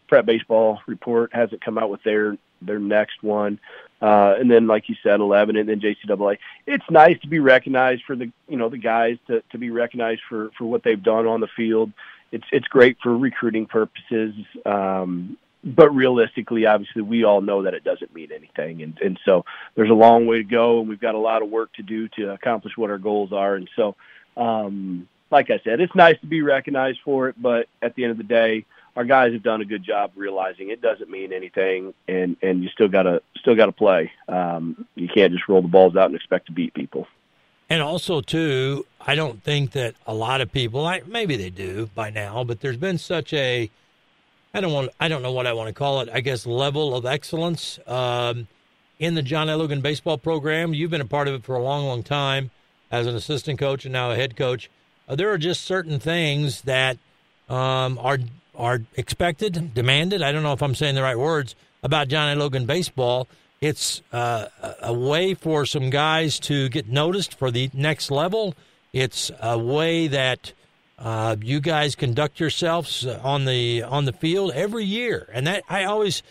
prep 0.08 0.26
baseball 0.26 0.82
report 0.88 1.32
hasn't 1.34 1.64
come 1.64 1.78
out 1.78 1.90
with 1.90 2.04
their 2.04 2.38
their 2.62 2.80
next 2.80 3.24
one. 3.24 3.60
Uh, 4.02 4.36
and 4.40 4.50
then, 4.50 4.66
like 4.66 4.88
you 4.88 4.96
said, 5.04 5.20
11, 5.20 5.58
and 5.58 5.68
then 5.68 5.82
JCAA. 5.82 6.38
It's 6.66 6.86
nice 6.90 7.20
to 7.20 7.28
be 7.28 7.40
recognized 7.40 8.04
for 8.06 8.16
the, 8.16 8.32
you 8.48 8.56
know, 8.56 8.70
the 8.70 8.78
guys 8.78 9.18
to, 9.28 9.44
to 9.52 9.58
be 9.58 9.72
recognized 9.72 10.22
for, 10.30 10.52
for 10.58 10.66
what 10.66 10.84
they've 10.84 11.02
done 11.02 11.28
on 11.28 11.42
the 11.42 11.50
field. 11.56 11.92
It's, 12.32 12.46
it's 12.52 12.68
great 12.68 12.98
for 13.02 13.18
recruiting 13.18 13.66
purposes. 13.66 14.34
Um, 14.66 15.38
but 15.64 15.90
realistically, 15.90 16.66
obviously, 16.66 17.02
we 17.02 17.24
all 17.24 17.42
know 17.42 17.64
that 17.64 17.74
it 17.74 17.84
doesn't 17.84 18.14
mean 18.14 18.32
anything. 18.32 18.82
And, 18.82 18.98
and 19.02 19.20
so 19.26 19.44
there's 19.76 19.90
a 19.90 19.94
long 19.94 20.26
way 20.26 20.38
to 20.38 20.44
go, 20.44 20.80
and 20.80 20.88
we've 20.88 21.02
got 21.02 21.16
a 21.16 21.20
lot 21.20 21.42
of 21.42 21.50
work 21.50 21.74
to 21.74 21.84
do 21.84 22.08
to 22.10 22.32
accomplish 22.32 22.78
what 22.78 22.90
our 22.90 22.98
goals 22.98 23.34
are. 23.34 23.56
And 23.56 23.70
so, 23.76 23.96
um, 24.38 25.08
like 25.32 25.50
I 25.50 25.60
said, 25.64 25.82
it's 25.82 25.94
nice 25.96 26.20
to 26.22 26.28
be 26.28 26.42
recognized 26.42 27.00
for 27.04 27.30
it, 27.30 27.36
but 27.42 27.68
at 27.82 27.96
the 27.96 28.04
end 28.04 28.12
of 28.12 28.18
the 28.18 28.24
day, 28.24 28.66
our 28.96 29.04
guys 29.04 29.34
have 29.34 29.44
done 29.44 29.62
a 29.62 29.66
good 29.66 29.84
job 29.84 30.12
realizing 30.16 30.70
it 30.70 30.82
doesn't 30.82 31.10
mean 31.10 31.32
anything, 31.32 31.94
and 32.08 32.36
and 32.42 32.64
you 32.64 32.70
still 32.70 32.88
gotta 32.88 33.22
still 33.38 33.56
gotta 33.56 33.72
play. 33.72 34.12
Um, 34.28 34.88
you 34.96 35.08
can't 35.08 35.32
just 35.32 35.48
roll 35.48 35.62
the 35.62 35.68
balls 35.68 35.96
out 35.96 36.08
and 36.08 36.16
expect 36.16 36.48
to 36.48 36.52
beat 36.52 36.74
people. 36.74 37.08
And 37.70 37.82
also, 37.82 38.22
too, 38.22 38.86
I 39.00 39.16
don't 39.16 39.44
think 39.44 39.72
that 39.72 39.96
a 40.08 40.14
lot 40.14 40.42
of 40.42 40.52
people, 40.52 40.86
I, 40.86 41.02
maybe 41.06 41.36
they 41.36 41.52
do 41.52 41.90
by 41.94 42.10
now, 42.10 42.44
but 42.44 42.62
there's 42.62 42.78
been 42.78 42.98
such 42.98 43.32
a, 43.34 43.70
I 44.54 44.62
don't 44.62 44.74
want, 44.74 44.90
I 45.00 45.08
don't 45.08 45.22
know 45.22 45.32
what 45.32 45.46
I 45.46 45.54
want 45.54 45.68
to 45.68 45.74
call 45.74 46.02
it. 46.02 46.10
I 46.12 46.22
guess 46.22 46.48
level 46.48 46.96
of 46.96 47.06
excellence 47.06 47.78
um, 47.86 48.48
in 48.98 49.14
the 49.14 49.22
John 49.22 49.50
A. 49.50 49.58
Logan 49.58 49.82
baseball 49.82 50.18
program. 50.18 50.74
You've 50.74 50.90
been 50.90 51.02
a 51.02 51.06
part 51.06 51.28
of 51.28 51.36
it 51.36 51.44
for 51.44 51.56
a 51.56 51.62
long, 51.62 51.86
long 51.86 52.02
time 52.02 52.50
as 52.92 53.06
an 53.06 53.16
assistant 53.16 53.60
coach 53.60 53.86
and 53.86 53.94
now 53.94 54.10
a 54.10 54.16
head 54.16 54.36
coach. 54.36 54.70
Uh, 55.08 55.16
there 55.16 55.30
are 55.32 55.38
just 55.38 55.64
certain 55.64 56.00
things 56.00 56.62
that 56.64 56.98
um, 57.50 58.00
are 58.00 58.20
are 58.56 58.82
expected, 58.98 59.74
demanded. 59.74 60.22
I 60.22 60.34
don't 60.34 60.44
know 60.44 60.52
if 60.52 60.62
I'm 60.62 60.76
saying 60.76 60.96
the 60.96 61.02
right 61.02 61.18
words 61.18 61.56
about 61.82 62.10
John 62.10 62.30
A. 62.30 62.40
Logan 62.40 62.66
baseball. 62.66 63.28
It's 63.62 64.02
uh, 64.14 64.48
a 64.82 64.94
way 64.94 65.34
for 65.34 65.66
some 65.66 65.90
guys 65.90 66.40
to 66.42 66.70
get 66.70 66.88
noticed 66.88 67.38
for 67.38 67.52
the 67.52 67.70
next 67.74 68.10
level. 68.10 68.56
It's 68.94 69.32
a 69.42 69.58
way 69.58 70.08
that 70.08 70.54
uh, 70.98 71.36
you 71.42 71.60
guys 71.60 71.96
conduct 71.96 72.40
yourselves 72.40 73.06
on 73.06 73.46
the 73.46 73.84
on 73.84 74.06
the 74.06 74.14
field 74.14 74.52
every 74.54 74.86
year, 74.86 75.30
and 75.34 75.46
that 75.46 75.64
I 75.70 75.84
always 75.84 76.24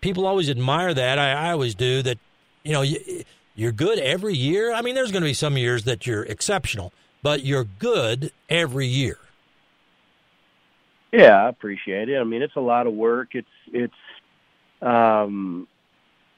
people 0.00 0.26
always 0.26 0.48
admire 0.48 0.94
that. 0.94 1.18
I, 1.18 1.32
I 1.32 1.52
always 1.52 1.74
do 1.74 2.02
that. 2.02 2.18
You 2.62 2.72
know, 2.72 2.82
you, 2.82 3.24
you're 3.54 3.72
good 3.72 3.98
every 3.98 4.34
year. 4.34 4.72
I 4.72 4.82
mean, 4.82 4.94
there's 4.94 5.12
going 5.12 5.22
to 5.22 5.28
be 5.28 5.34
some 5.34 5.56
years 5.56 5.84
that 5.84 6.06
you're 6.06 6.24
exceptional, 6.24 6.92
but 7.22 7.44
you're 7.44 7.64
good 7.64 8.32
every 8.48 8.86
year. 8.86 9.18
Yeah, 11.12 11.44
I 11.44 11.48
appreciate 11.48 12.08
it. 12.08 12.18
I 12.18 12.24
mean, 12.24 12.42
it's 12.42 12.56
a 12.56 12.60
lot 12.60 12.86
of 12.86 12.94
work. 12.94 13.34
It's 13.34 13.48
it's 13.72 13.94
um, 14.82 15.68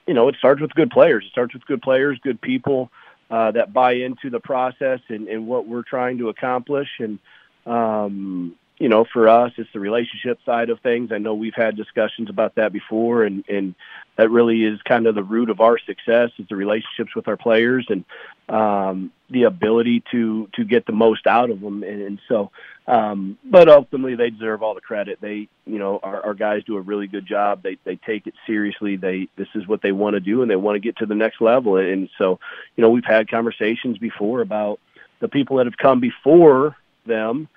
you 0.08 0.14
know, 0.14 0.28
it 0.28 0.36
starts 0.38 0.60
with 0.60 0.74
good 0.74 0.90
players. 0.90 1.24
It 1.26 1.30
starts 1.30 1.54
with 1.54 1.66
good 1.66 1.82
players, 1.82 2.18
good 2.22 2.40
people 2.40 2.90
uh, 3.30 3.52
that 3.52 3.74
buy 3.74 3.92
into 3.92 4.30
the 4.30 4.40
process 4.40 5.00
and, 5.08 5.28
and 5.28 5.46
what 5.46 5.68
we're 5.68 5.82
trying 5.82 6.18
to 6.18 6.30
accomplish. 6.30 6.88
And 6.98 7.18
um, 7.66 8.56
you 8.78 8.88
know, 8.88 9.04
for 9.12 9.28
us, 9.28 9.52
it's 9.56 9.68
the 9.72 9.80
relationship 9.80 10.38
side 10.46 10.70
of 10.70 10.80
things. 10.80 11.10
I 11.12 11.18
know 11.18 11.34
we've 11.34 11.54
had 11.54 11.76
discussions 11.76 12.30
about 12.30 12.54
that 12.54 12.72
before, 12.72 13.24
and 13.24 13.44
and 13.48 13.74
that 14.16 14.30
really 14.30 14.64
is 14.64 14.80
kind 14.82 15.06
of 15.06 15.14
the 15.14 15.22
root 15.22 15.50
of 15.50 15.60
our 15.60 15.78
success 15.78 16.30
is 16.38 16.46
the 16.48 16.56
relationships 16.56 17.14
with 17.14 17.28
our 17.28 17.36
players 17.36 17.86
and 17.88 18.04
um, 18.48 19.12
the 19.30 19.42
ability 19.42 20.04
to 20.12 20.48
to 20.54 20.64
get 20.64 20.86
the 20.86 20.92
most 20.92 21.26
out 21.26 21.50
of 21.50 21.60
them. 21.60 21.82
And, 21.82 22.00
and 22.02 22.20
so 22.28 22.50
Um, 22.88 23.36
but 23.44 23.68
ultimately, 23.68 24.14
they 24.14 24.30
deserve 24.30 24.62
all 24.62 24.74
the 24.74 24.80
credit. 24.80 25.18
They, 25.20 25.48
you 25.66 25.78
know, 25.78 26.00
our, 26.02 26.24
our 26.24 26.34
guys 26.34 26.64
do 26.64 26.78
a 26.78 26.80
really 26.80 27.06
good 27.06 27.26
job. 27.26 27.62
They 27.62 27.76
they 27.84 27.96
take 27.96 28.26
it 28.26 28.32
seriously. 28.46 28.96
They 28.96 29.28
this 29.36 29.48
is 29.54 29.68
what 29.68 29.82
they 29.82 29.92
want 29.92 30.14
to 30.14 30.20
do, 30.20 30.40
and 30.40 30.50
they 30.50 30.56
want 30.56 30.76
to 30.76 30.80
get 30.80 30.96
to 30.96 31.06
the 31.06 31.14
next 31.14 31.42
level. 31.42 31.76
And 31.76 32.08
so, 32.16 32.40
you 32.76 32.82
know, 32.82 32.88
we've 32.88 33.04
had 33.04 33.30
conversations 33.30 33.98
before 33.98 34.40
about 34.40 34.80
the 35.20 35.28
people 35.28 35.58
that 35.58 35.66
have 35.66 35.76
come 35.76 36.00
before 36.00 36.76
them 37.04 37.48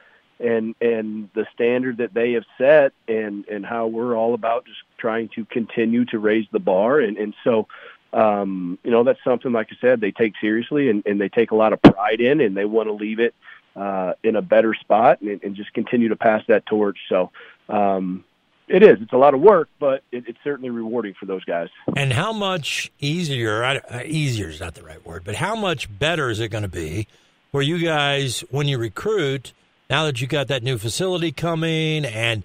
and 0.42 0.76
and 0.82 1.30
the 1.34 1.46
standard 1.54 1.98
that 1.98 2.14
they 2.14 2.34
have 2.34 2.46
set 2.58 2.92
and 3.08 3.46
and 3.48 3.66
how 3.66 3.88
we're 3.88 4.16
all 4.16 4.34
about 4.34 4.66
just 4.66 4.80
trying 4.98 5.30
to 5.30 5.46
continue 5.46 6.04
to 6.06 6.20
raise 6.20 6.48
the 6.52 6.60
bar 6.60 7.00
and 7.00 7.18
and 7.18 7.34
so 7.44 7.68
um 8.14 8.78
you 8.84 8.92
know 8.92 9.04
that's 9.04 9.24
something 9.24 9.52
like 9.52 9.68
I 9.72 9.76
said 9.80 10.02
they 10.02 10.12
take 10.12 10.34
seriously 10.42 10.90
and 10.90 11.06
and 11.06 11.22
they 11.22 11.30
take 11.30 11.52
a 11.52 11.56
lot 11.56 11.74
of 11.74 11.82
pride 11.82 12.22
in 12.22 12.42
and 12.42 12.58
they 12.58 12.66
want 12.66 12.88
to 12.88 12.94
leave 12.94 13.20
it 13.20 13.36
uh 13.76 14.14
in 14.24 14.36
a 14.36 14.42
better 14.42 14.74
spot 14.74 15.22
and, 15.22 15.42
and 15.44 15.56
just 15.56 15.74
continue 15.74 16.10
to 16.10 16.16
pass 16.16 16.44
that 16.48 16.66
torch 16.66 16.98
so 17.10 17.32
um 17.70 18.24
it 18.72 18.84
is. 18.84 19.00
It's 19.02 19.12
a 19.12 19.18
lot 19.18 19.34
of 19.34 19.42
work, 19.42 19.68
but 19.80 20.02
it, 20.14 20.24
it's 20.28 20.38
certainly 20.46 20.70
rewarding 20.70 21.14
for 21.20 21.26
those 21.26 21.44
guys. 21.44 21.68
And 21.98 22.14
how 22.14 22.32
much 22.32 22.90
easier? 23.00 23.64
Uh, 23.64 24.04
easier 24.06 24.48
is 24.48 24.62
not 24.62 24.76
the 24.76 24.84
right 24.84 25.06
word, 25.06 25.24
but 25.26 25.36
how 25.36 25.56
much 25.56 25.90
better 26.00 26.30
is 26.30 26.40
it 26.40 26.50
going 26.50 26.64
to 26.64 26.70
be 26.70 27.08
for 27.52 27.62
you 27.62 27.80
guys 27.80 28.42
when 28.50 28.68
you 28.68 28.78
recruit 28.78 29.52
now 29.90 30.06
that 30.06 30.22
you 30.22 30.28
got 30.28 30.48
that 30.48 30.64
new 30.64 30.78
facility 30.78 31.34
coming 31.34 32.06
and 32.06 32.44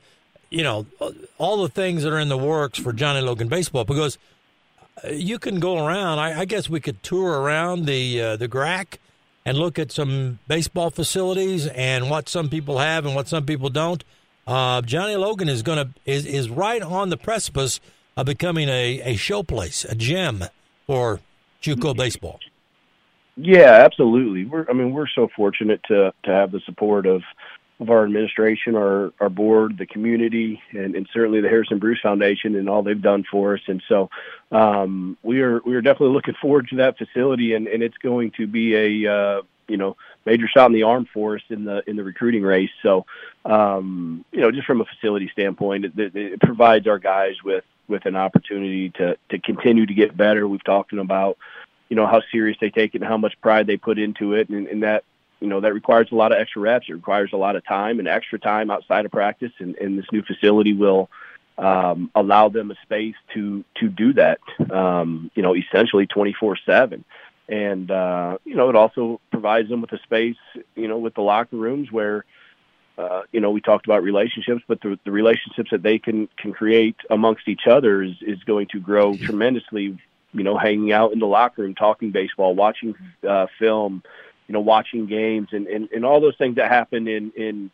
you 0.51 0.65
know 0.65 0.87
all 1.39 1.63
the 1.63 1.69
things 1.69 2.03
that 2.03 2.13
are 2.13 2.19
in 2.19 2.29
the 2.29 2.37
works 2.37 2.79
for 2.79 2.93
John 2.93 3.17
A. 3.17 3.23
Logan 3.23 3.49
baseball 3.49 3.85
because 3.85 4.19
uh, 5.05 5.11
you 5.11 5.39
can 5.39 5.61
go 5.61 5.87
around. 5.87 6.19
I, 6.19 6.41
I 6.41 6.45
guess 6.45 6.69
we 6.69 6.81
could 6.81 7.03
tour 7.05 7.41
around 7.41 7.87
the 7.87 8.21
uh, 8.21 8.37
the 8.37 8.49
GRAC 8.49 8.99
and 9.47 9.57
look 9.57 9.79
at 9.79 9.93
some 9.93 10.41
baseball 10.49 10.91
facilities 10.91 11.69
and 11.69 12.11
what 12.11 12.29
some 12.29 12.51
people 12.51 12.79
have 12.79 13.07
and 13.07 13.15
what 13.15 13.29
some 13.29 13.47
people 13.47 13.71
don't. 13.71 14.05
Uh, 14.47 14.83
John 14.83 15.09
A. 15.09 15.17
Logan 15.17 15.49
is 15.49 15.63
going 15.63 15.79
to 15.79 15.95
is 16.05 16.27
is 16.27 16.51
right 16.51 16.83
on 16.83 17.09
the 17.09 17.17
precipice 17.17 17.81
of 18.17 18.27
becoming 18.27 18.69
a 18.69 19.01
a 19.03 19.15
showplace, 19.15 19.89
a 19.91 19.95
gem 19.95 20.45
for 20.87 21.21
JUCO 21.63 21.97
baseball. 21.97 22.41
Yeah, 23.37 23.85
absolutely. 23.85 24.45
We're 24.45 24.67
I 24.69 24.73
mean 24.73 24.93
we're 24.93 25.09
so 25.15 25.29
fortunate 25.35 25.81
to 25.89 26.13
to 26.25 26.31
have 26.31 26.51
the 26.51 26.61
support 26.67 27.07
of 27.07 27.23
of 27.79 27.91
our 27.91 28.05
administration, 28.05 28.75
our 28.75 29.13
our 29.21 29.29
board, 29.29 29.77
the 29.79 29.87
community, 29.87 30.63
and, 30.71 30.95
and 30.95 31.09
certainly 31.13 31.41
the 31.41 31.49
Harrison 31.49 31.79
Bruce 31.79 32.01
Foundation 32.03 32.57
and 32.57 32.69
all 32.69 32.83
they've 32.83 33.01
done 33.01 33.25
for 33.31 33.55
us. 33.55 33.61
And 33.67 33.83
so 33.89 34.09
um, 34.51 35.17
we 35.23 35.43
are 35.43 35.61
we 35.61 35.75
are 35.75 35.83
definitely 35.83 36.15
looking 36.15 36.35
forward 36.41 36.69
to 36.69 36.77
that 36.77 36.97
facility, 36.97 37.55
and, 37.55 37.67
and 37.67 37.83
it's 37.83 37.99
going 37.99 38.33
to 38.33 38.47
be 38.47 38.75
a 38.75 39.13
uh, 39.13 39.43
you 39.69 39.77
know 39.77 39.97
major 40.25 40.49
shot 40.49 40.67
in 40.67 40.73
the 40.73 40.85
arm 40.85 41.07
for 41.13 41.37
us 41.37 41.43
in 41.51 41.65
the 41.65 41.83
in 41.89 41.97
the 41.97 42.05
recruiting 42.05 42.43
race. 42.43 42.71
So 42.83 43.05
um, 43.45 44.25
you 44.33 44.41
know 44.41 44.51
just 44.51 44.67
from 44.67 44.81
a 44.81 44.85
facility 44.85 45.29
standpoint, 45.33 45.85
it, 45.85 46.17
it, 46.17 46.41
provides 46.41 46.87
our 46.87 46.99
guys 46.99 47.35
with 47.45 47.65
with 47.89 48.07
an 48.07 48.17
opportunity 48.17 48.91
to 48.91 49.19
to 49.31 49.39
continue 49.39 49.85
to 49.85 49.95
get 49.95 50.17
better. 50.17 50.49
We've 50.49 50.65
talked 50.65 50.95
about 50.95 51.37
you 51.91 51.97
know 51.97 52.07
how 52.07 52.23
serious 52.33 52.57
they 52.59 52.71
take 52.71 52.95
it 52.95 53.03
and 53.03 53.09
how 53.09 53.19
much 53.19 53.35
pride 53.43 53.67
they 53.67 53.77
put 53.77 53.99
into 53.99 54.33
it, 54.33 54.49
and, 54.49 54.67
and 54.67 54.83
that 54.83 55.05
you 55.41 55.49
know 55.49 55.61
that 55.61 55.75
requires 55.75 56.09
a 56.13 56.15
lot 56.15 56.33
of 56.33 56.39
extra 56.39 56.63
reps. 56.63 56.87
It 56.89 56.95
requires 56.95 57.31
a 57.33 57.37
lot 57.37 57.57
of 57.57 57.65
time 57.65 57.99
and 57.99 58.09
extra 58.09 58.39
time 58.39 58.71
outside 58.71 59.05
of 59.05 59.13
practice, 59.13 59.53
and, 59.59 59.77
and 59.77 59.99
this 59.99 60.07
new 60.13 60.23
facility 60.23 60.73
will 60.73 61.11
um, 61.59 62.11
allow 62.15 62.49
them 62.49 62.71
a 62.71 62.75
space 62.83 63.15
to 63.35 63.65
to 63.81 63.89
do 63.89 64.13
that. 64.15 64.41
Um, 64.71 65.31
you 65.35 65.43
know, 65.43 65.55
essentially 65.55 66.07
twenty 66.07 66.35
four 66.39 66.57
seven. 66.65 67.05
And 67.49 67.91
uh, 67.91 68.39
you 68.45 68.57
know, 68.57 68.69
it 68.71 68.77
also 68.77 69.21
provides 69.31 69.69
them 69.69 69.81
with 69.81 69.93
a 69.93 69.99
space, 70.03 70.37
you 70.75 70.89
know, 70.89 70.99
with 70.99 71.15
the 71.15 71.21
locker 71.21 71.55
rooms 71.57 71.93
where, 71.93 72.25
uh, 72.99 73.23
you 73.31 73.41
know, 73.41 73.53
we 73.53 73.61
talked 73.61 73.87
about 73.87 74.03
relationships, 74.03 74.63
but 74.67 74.81
the, 74.81 74.99
the 75.05 75.13
relationships 75.13 75.71
that 75.71 75.83
they 75.83 76.01
can 76.01 76.29
can 76.39 76.53
create 76.53 76.97
amongst 77.09 77.47
each 77.47 77.69
other 77.69 78.03
is 78.03 78.17
is 78.21 78.43
going 78.45 78.67
to 78.73 78.81
grow 78.81 79.17
tremendously 79.17 79.97
you 80.37 80.43
know, 80.43 80.59
hanging 80.59 80.93
out 80.93 81.13
in 81.13 81.19
the 81.19 81.27
locker 81.27 81.63
room, 81.63 81.75
talking 81.75 82.11
baseball, 82.11 82.55
watching 82.55 82.95
uh, 83.29 83.47
film, 83.59 84.03
you 84.47 84.53
know, 84.53 84.61
watching 84.61 85.07
games, 85.07 85.49
and, 85.53 85.67
and 85.67 85.89
and 85.91 86.05
all 86.05 86.21
those 86.21 86.37
things 86.37 86.57
that 86.57 86.71
happen 86.71 87.09
in 87.09 87.33
in 87.37 87.71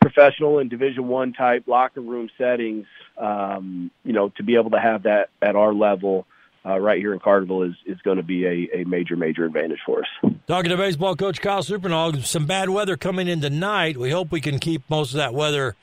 professional 0.00 0.58
and 0.58 0.68
Division 0.68 1.08
One 1.08 1.32
type 1.32 1.64
locker 1.66 2.00
room 2.00 2.28
settings. 2.36 2.86
Um, 3.16 3.90
you 4.04 4.12
know, 4.12 4.30
to 4.36 4.42
be 4.42 4.56
able 4.56 4.70
to 4.70 4.80
have 4.80 5.04
that 5.04 5.30
at 5.40 5.56
our 5.56 5.72
level. 5.72 6.26
Uh, 6.64 6.78
right 6.78 6.98
here 6.98 7.12
in 7.12 7.18
Carterville 7.18 7.68
is, 7.68 7.74
is 7.86 8.00
going 8.02 8.18
to 8.18 8.22
be 8.22 8.46
a, 8.46 8.68
a 8.72 8.84
major, 8.84 9.16
major 9.16 9.44
advantage 9.44 9.80
for 9.84 9.98
us. 9.98 10.32
Talking 10.46 10.70
to 10.70 10.76
baseball 10.76 11.16
coach 11.16 11.40
Kyle 11.40 11.60
Surprenant, 11.64 12.24
some 12.24 12.46
bad 12.46 12.70
weather 12.70 12.96
coming 12.96 13.26
in 13.26 13.40
tonight. 13.40 13.96
We 13.96 14.12
hope 14.12 14.30
we 14.30 14.40
can 14.40 14.60
keep 14.60 14.88
most 14.88 15.10
of 15.10 15.16
that 15.16 15.34
weather, 15.34 15.74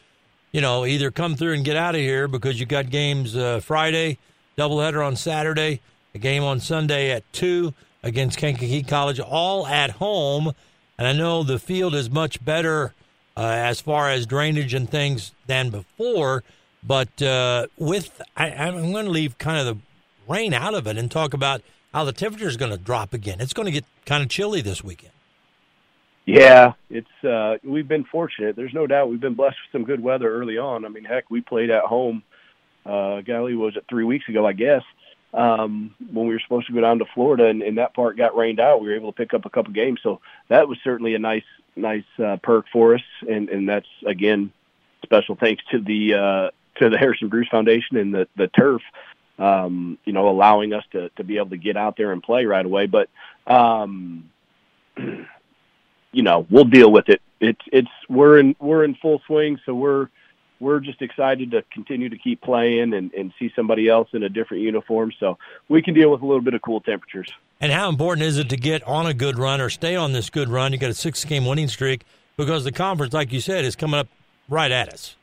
you 0.53 0.61
know, 0.61 0.85
either 0.85 1.11
come 1.11 1.35
through 1.35 1.55
and 1.55 1.65
get 1.65 1.75
out 1.75 1.95
of 1.95 2.01
here 2.01 2.29
because 2.29 2.61
you 2.61 2.65
got 2.65 2.89
games 2.89 3.35
uh, 3.35 3.59
Friday, 3.59 4.19
doubleheader 4.57 5.05
on 5.05 5.17
Saturday, 5.17 5.81
a 6.15 6.17
game 6.17 6.45
on 6.45 6.61
Sunday 6.61 7.11
at 7.11 7.29
2 7.33 7.73
against 8.03 8.37
Kankakee 8.37 8.83
College, 8.83 9.19
all 9.19 9.67
at 9.67 9.91
home. 9.91 10.53
And 10.97 11.07
I 11.07 11.13
know 11.13 11.43
the 11.43 11.59
field 11.59 11.95
is 11.95 12.09
much 12.09 12.43
better 12.43 12.93
uh, 13.37 13.41
as 13.41 13.79
far 13.81 14.09
as 14.09 14.25
drainage 14.25 14.73
and 14.73 14.89
things 14.89 15.33
than 15.47 15.69
before. 15.69 16.43
But 16.83 17.21
uh, 17.21 17.67
with, 17.77 18.21
I, 18.35 18.51
I'm 18.51 18.91
going 18.91 19.05
to 19.05 19.11
leave 19.11 19.37
kind 19.37 19.59
of 19.59 19.65
the 19.65 19.81
rain 20.27 20.53
out 20.53 20.73
of 20.73 20.87
it 20.87 20.97
and 20.97 21.09
talk 21.09 21.33
about 21.33 21.61
how 21.93 22.03
the 22.03 22.13
temperature 22.13 22.47
is 22.47 22.57
going 22.57 22.71
to 22.71 22.77
drop 22.77 23.13
again. 23.13 23.39
It's 23.39 23.53
going 23.53 23.65
to 23.65 23.71
get 23.71 23.85
kind 24.05 24.23
of 24.23 24.29
chilly 24.29 24.61
this 24.61 24.83
weekend. 24.83 25.13
Yeah, 26.25 26.73
it's 26.91 27.23
uh 27.23 27.55
we've 27.63 27.87
been 27.87 28.03
fortunate. 28.03 28.55
There's 28.55 28.73
no 28.73 28.85
doubt 28.85 29.09
we've 29.09 29.19
been 29.19 29.33
blessed 29.33 29.55
with 29.65 29.71
some 29.71 29.83
good 29.83 29.99
weather 29.99 30.31
early 30.31 30.59
on. 30.59 30.85
I 30.85 30.89
mean, 30.89 31.03
heck, 31.03 31.31
we 31.31 31.41
played 31.41 31.71
at 31.71 31.85
home 31.85 32.21
uh 32.85 33.21
golly 33.21 33.55
was 33.55 33.75
it 33.75 33.85
3 33.89 34.03
weeks 34.03 34.29
ago, 34.29 34.45
I 34.45 34.53
guess 34.53 34.83
um, 35.33 35.93
when 36.11 36.27
we 36.27 36.33
were 36.33 36.39
supposed 36.39 36.67
to 36.67 36.73
go 36.73 36.81
down 36.81 36.99
to 36.99 37.05
Florida, 37.13 37.45
and, 37.45 37.61
and 37.61 37.77
that 37.77 37.93
part 37.93 38.17
got 38.17 38.35
rained 38.35 38.59
out. 38.59 38.81
We 38.81 38.89
were 38.89 38.95
able 38.95 39.11
to 39.11 39.17
pick 39.17 39.33
up 39.33 39.45
a 39.45 39.49
couple 39.49 39.73
games, 39.73 39.99
so 40.01 40.21
that 40.47 40.67
was 40.67 40.77
certainly 40.83 41.15
a 41.15 41.19
nice 41.19 41.43
nice 41.75 42.03
uh, 42.23 42.37
perk 42.41 42.65
for 42.71 42.95
us. 42.95 43.03
And 43.29 43.49
and 43.49 43.69
that's 43.69 43.87
again 44.05 44.51
special 45.03 45.35
thanks 45.35 45.63
to 45.71 45.79
the 45.79 46.13
uh, 46.13 46.49
to 46.79 46.89
the 46.89 46.97
Harrison 46.97 47.29
Bruce 47.29 47.47
Foundation 47.49 47.97
and 47.97 48.13
the 48.13 48.27
the 48.35 48.47
turf. 48.47 48.81
Um, 49.37 49.97
you 50.03 50.11
know, 50.11 50.27
allowing 50.27 50.73
us 50.73 50.83
to 50.91 51.09
to 51.09 51.23
be 51.23 51.37
able 51.37 51.51
to 51.51 51.57
get 51.57 51.77
out 51.77 51.95
there 51.95 52.11
and 52.11 52.21
play 52.21 52.45
right 52.45 52.65
away. 52.65 52.87
But 52.87 53.09
um, 53.47 54.29
you 54.97 56.23
know, 56.23 56.45
we'll 56.49 56.65
deal 56.65 56.91
with 56.91 57.07
it. 57.07 57.21
It's 57.39 57.61
it's 57.71 57.89
we're 58.09 58.39
in 58.39 58.55
we're 58.59 58.83
in 58.83 58.95
full 58.95 59.21
swing, 59.27 59.59
so 59.65 59.73
we're 59.73 60.09
we're 60.59 60.79
just 60.79 61.01
excited 61.01 61.51
to 61.51 61.63
continue 61.71 62.09
to 62.09 62.17
keep 62.17 62.41
playing 62.41 62.93
and, 62.93 63.13
and 63.13 63.33
see 63.39 63.51
somebody 63.55 63.87
else 63.87 64.09
in 64.13 64.23
a 64.23 64.29
different 64.29 64.63
uniform 64.63 65.11
so 65.19 65.37
we 65.69 65.81
can 65.81 65.93
deal 65.93 66.11
with 66.11 66.21
a 66.21 66.25
little 66.25 66.41
bit 66.41 66.53
of 66.53 66.61
cool 66.61 66.81
temperatures. 66.81 67.29
And 67.61 67.71
how 67.71 67.89
important 67.89 68.25
is 68.25 68.37
it 68.37 68.49
to 68.49 68.57
get 68.57 68.83
on 68.83 69.05
a 69.05 69.13
good 69.13 69.37
run 69.37 69.61
or 69.61 69.69
stay 69.69 69.95
on 69.95 70.13
this 70.13 70.29
good 70.29 70.49
run? 70.49 70.73
You 70.73 70.79
got 70.79 70.89
a 70.89 70.93
six 70.93 71.23
game 71.25 71.45
winning 71.45 71.67
streak 71.67 72.03
because 72.37 72.63
the 72.63 72.71
conference, 72.71 73.13
like 73.13 73.33
you 73.33 73.41
said, 73.41 73.65
is 73.65 73.75
coming 73.75 73.99
up 73.99 74.07
right 74.47 74.71
at 74.71 74.93
us. 74.93 75.15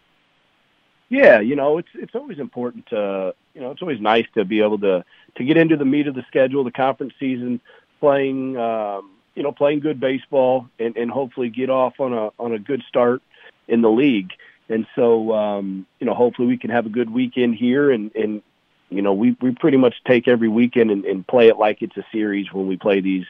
Yeah, 1.08 1.40
you 1.40 1.54
know, 1.54 1.78
it's 1.78 1.88
it's 1.94 2.14
always 2.14 2.38
important 2.38 2.86
to 2.88 3.32
you 3.54 3.60
know, 3.60 3.70
it's 3.70 3.80
always 3.80 4.00
nice 4.00 4.26
to 4.34 4.44
be 4.44 4.60
able 4.60 4.78
to 4.80 5.04
to 5.36 5.44
get 5.44 5.56
into 5.56 5.76
the 5.76 5.84
meat 5.84 6.08
of 6.08 6.14
the 6.14 6.24
schedule, 6.28 6.64
the 6.64 6.72
conference 6.72 7.14
season, 7.20 7.60
playing 8.00 8.56
um, 8.56 9.12
you 9.34 9.42
know, 9.42 9.52
playing 9.52 9.80
good 9.80 10.00
baseball 10.00 10.66
and, 10.78 10.96
and 10.96 11.10
hopefully 11.10 11.48
get 11.48 11.70
off 11.70 12.00
on 12.00 12.12
a 12.12 12.30
on 12.38 12.52
a 12.52 12.58
good 12.58 12.82
start 12.88 13.22
in 13.68 13.82
the 13.82 13.90
league. 13.90 14.32
And 14.68 14.86
so, 14.94 15.32
um, 15.32 15.86
you 16.00 16.06
know, 16.06 16.14
hopefully 16.14 16.48
we 16.48 16.58
can 16.58 16.70
have 16.70 16.86
a 16.86 16.90
good 16.90 17.10
weekend 17.10 17.54
here 17.54 17.90
and, 17.90 18.14
and, 18.14 18.42
you 18.90 19.02
know, 19.02 19.12
we, 19.12 19.36
we 19.40 19.52
pretty 19.52 19.76
much 19.76 19.94
take 20.06 20.28
every 20.28 20.48
weekend 20.48 20.90
and, 20.90 21.04
and 21.04 21.26
play 21.26 21.48
it 21.48 21.56
like 21.56 21.82
it's 21.82 21.96
a 21.96 22.04
series 22.12 22.52
when 22.52 22.66
we 22.66 22.76
play 22.76 23.00
these, 23.00 23.26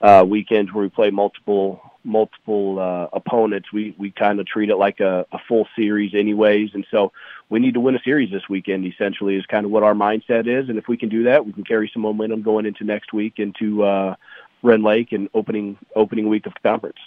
uh, 0.00 0.24
weekends 0.26 0.72
where 0.72 0.82
we 0.82 0.88
play 0.88 1.10
multiple, 1.10 1.80
multiple, 2.04 2.78
uh, 2.78 3.08
opponents. 3.12 3.72
We, 3.72 3.94
we 3.98 4.12
kind 4.12 4.38
of 4.38 4.46
treat 4.46 4.70
it 4.70 4.76
like 4.76 5.00
a, 5.00 5.26
a 5.32 5.38
full 5.48 5.66
series 5.74 6.14
anyways. 6.14 6.70
And 6.74 6.86
so 6.90 7.12
we 7.48 7.58
need 7.58 7.74
to 7.74 7.80
win 7.80 7.96
a 7.96 8.02
series 8.02 8.30
this 8.30 8.48
weekend 8.48 8.86
essentially 8.86 9.34
is 9.34 9.46
kind 9.46 9.66
of 9.66 9.72
what 9.72 9.82
our 9.82 9.94
mindset 9.94 10.46
is. 10.46 10.68
And 10.68 10.78
if 10.78 10.86
we 10.86 10.96
can 10.96 11.08
do 11.08 11.24
that, 11.24 11.44
we 11.44 11.52
can 11.52 11.64
carry 11.64 11.90
some 11.92 12.02
momentum 12.02 12.42
going 12.42 12.66
into 12.66 12.84
next 12.84 13.12
week 13.12 13.34
into, 13.38 13.82
uh, 13.82 14.14
Rend 14.62 14.82
Lake 14.82 15.12
and 15.12 15.28
opening, 15.34 15.78
opening 15.94 16.28
week 16.28 16.46
of 16.46 16.52
conference. 16.62 16.98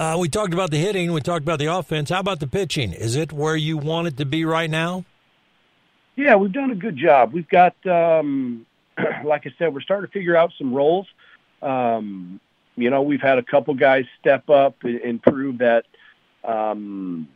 Uh, 0.00 0.16
we 0.18 0.30
talked 0.30 0.54
about 0.54 0.70
the 0.70 0.78
hitting. 0.78 1.12
We 1.12 1.20
talked 1.20 1.42
about 1.42 1.58
the 1.58 1.66
offense. 1.66 2.08
How 2.08 2.20
about 2.20 2.40
the 2.40 2.46
pitching? 2.46 2.94
Is 2.94 3.16
it 3.16 3.34
where 3.34 3.54
you 3.54 3.76
want 3.76 4.06
it 4.06 4.16
to 4.16 4.24
be 4.24 4.46
right 4.46 4.70
now? 4.70 5.04
Yeah, 6.16 6.36
we've 6.36 6.54
done 6.54 6.70
a 6.70 6.74
good 6.74 6.96
job. 6.96 7.34
We've 7.34 7.48
got, 7.50 7.74
um, 7.86 8.64
like 9.26 9.46
I 9.46 9.52
said, 9.58 9.74
we're 9.74 9.82
starting 9.82 10.06
to 10.06 10.10
figure 10.10 10.34
out 10.34 10.54
some 10.56 10.72
roles. 10.72 11.06
Um, 11.60 12.40
you 12.76 12.88
know, 12.88 13.02
we've 13.02 13.20
had 13.20 13.36
a 13.36 13.42
couple 13.42 13.74
guys 13.74 14.06
step 14.18 14.48
up 14.48 14.76
and, 14.84 15.02
and 15.02 15.22
prove 15.22 15.58
that, 15.58 15.84
um, 16.44 17.28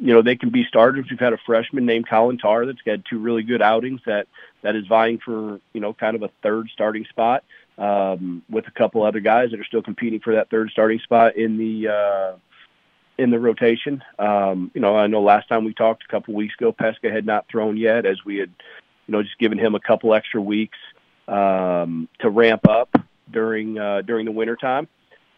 you 0.00 0.14
know, 0.14 0.22
they 0.22 0.36
can 0.36 0.50
be 0.50 0.64
starters. 0.64 1.06
We've 1.10 1.18
had 1.18 1.32
a 1.32 1.38
freshman 1.44 1.84
named 1.84 2.08
Colin 2.08 2.38
Tarr 2.38 2.66
that's 2.66 2.78
had 2.86 3.04
two 3.08 3.18
really 3.18 3.42
good 3.42 3.62
outings 3.62 4.00
that 4.06 4.28
that 4.62 4.76
is 4.76 4.86
vying 4.86 5.18
for, 5.18 5.60
you 5.72 5.80
know, 5.80 5.92
kind 5.92 6.16
of 6.16 6.22
a 6.22 6.30
third 6.42 6.68
starting 6.72 7.04
spot 7.06 7.44
um, 7.78 8.42
with 8.48 8.66
a 8.66 8.70
couple 8.72 9.02
other 9.02 9.20
guys 9.20 9.50
that 9.50 9.60
are 9.60 9.64
still 9.64 9.82
competing 9.82 10.20
for 10.20 10.34
that 10.34 10.50
third 10.50 10.70
starting 10.70 11.00
spot 11.00 11.36
in 11.36 11.58
the 11.58 11.88
uh, 11.88 12.36
in 13.18 13.30
the 13.30 13.38
rotation. 13.38 14.02
Um, 14.18 14.70
you 14.74 14.80
know, 14.80 14.96
I 14.96 15.08
know 15.08 15.20
last 15.20 15.48
time 15.48 15.64
we 15.64 15.74
talked 15.74 16.04
a 16.04 16.08
couple 16.08 16.34
weeks 16.34 16.54
ago, 16.58 16.72
Pesca 16.72 17.10
had 17.10 17.26
not 17.26 17.46
thrown 17.48 17.76
yet, 17.76 18.06
as 18.06 18.24
we 18.24 18.36
had, 18.36 18.50
you 19.06 19.12
know, 19.12 19.22
just 19.22 19.38
given 19.38 19.58
him 19.58 19.74
a 19.74 19.80
couple 19.80 20.14
extra 20.14 20.40
weeks 20.40 20.78
um, 21.26 22.08
to 22.20 22.30
ramp 22.30 22.68
up 22.68 22.96
during 23.30 23.78
uh, 23.78 24.02
during 24.02 24.26
the 24.26 24.32
winter 24.32 24.56
time, 24.56 24.86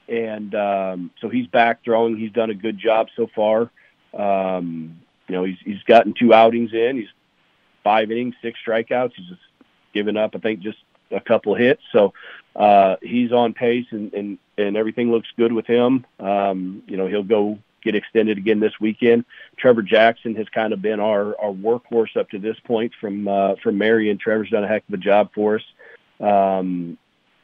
and 0.08 0.54
um, 0.54 1.10
so 1.20 1.30
he's 1.30 1.46
back 1.46 1.82
throwing. 1.82 2.16
He's 2.16 2.32
done 2.32 2.50
a 2.50 2.54
good 2.54 2.78
job 2.78 3.08
so 3.16 3.26
far. 3.34 3.70
Um, 4.14 5.00
you 5.28 5.34
know, 5.34 5.44
he's 5.44 5.58
he's 5.64 5.82
gotten 5.84 6.12
two 6.12 6.34
outings 6.34 6.72
in. 6.72 6.96
He's 6.96 7.08
five 7.84 8.10
innings, 8.10 8.34
six 8.42 8.58
strikeouts. 8.66 9.12
He's 9.14 9.28
just 9.28 9.40
given 9.92 10.16
up, 10.16 10.34
I 10.34 10.38
think, 10.38 10.60
just 10.60 10.78
a 11.10 11.20
couple 11.20 11.54
hits. 11.54 11.82
So 11.92 12.12
uh, 12.56 12.96
he's 13.02 13.32
on 13.32 13.54
pace, 13.54 13.86
and, 13.90 14.12
and 14.12 14.38
and 14.58 14.76
everything 14.76 15.10
looks 15.10 15.28
good 15.36 15.52
with 15.52 15.66
him. 15.66 16.04
Um, 16.18 16.82
you 16.86 16.96
know, 16.96 17.06
he'll 17.06 17.22
go 17.22 17.58
get 17.82 17.94
extended 17.94 18.38
again 18.38 18.60
this 18.60 18.78
weekend. 18.80 19.24
Trevor 19.56 19.82
Jackson 19.82 20.34
has 20.36 20.48
kind 20.48 20.72
of 20.72 20.82
been 20.82 21.00
our 21.00 21.38
our 21.40 21.52
workhorse 21.52 22.16
up 22.16 22.28
to 22.30 22.38
this 22.38 22.56
point 22.64 22.92
from 23.00 23.28
uh, 23.28 23.54
from 23.62 23.78
Mary, 23.78 24.10
and 24.10 24.20
Trevor's 24.20 24.50
done 24.50 24.64
a 24.64 24.68
heck 24.68 24.84
of 24.88 24.94
a 24.94 24.98
job 24.98 25.30
for 25.34 25.56
us. 25.56 25.62
Um, 26.20 26.98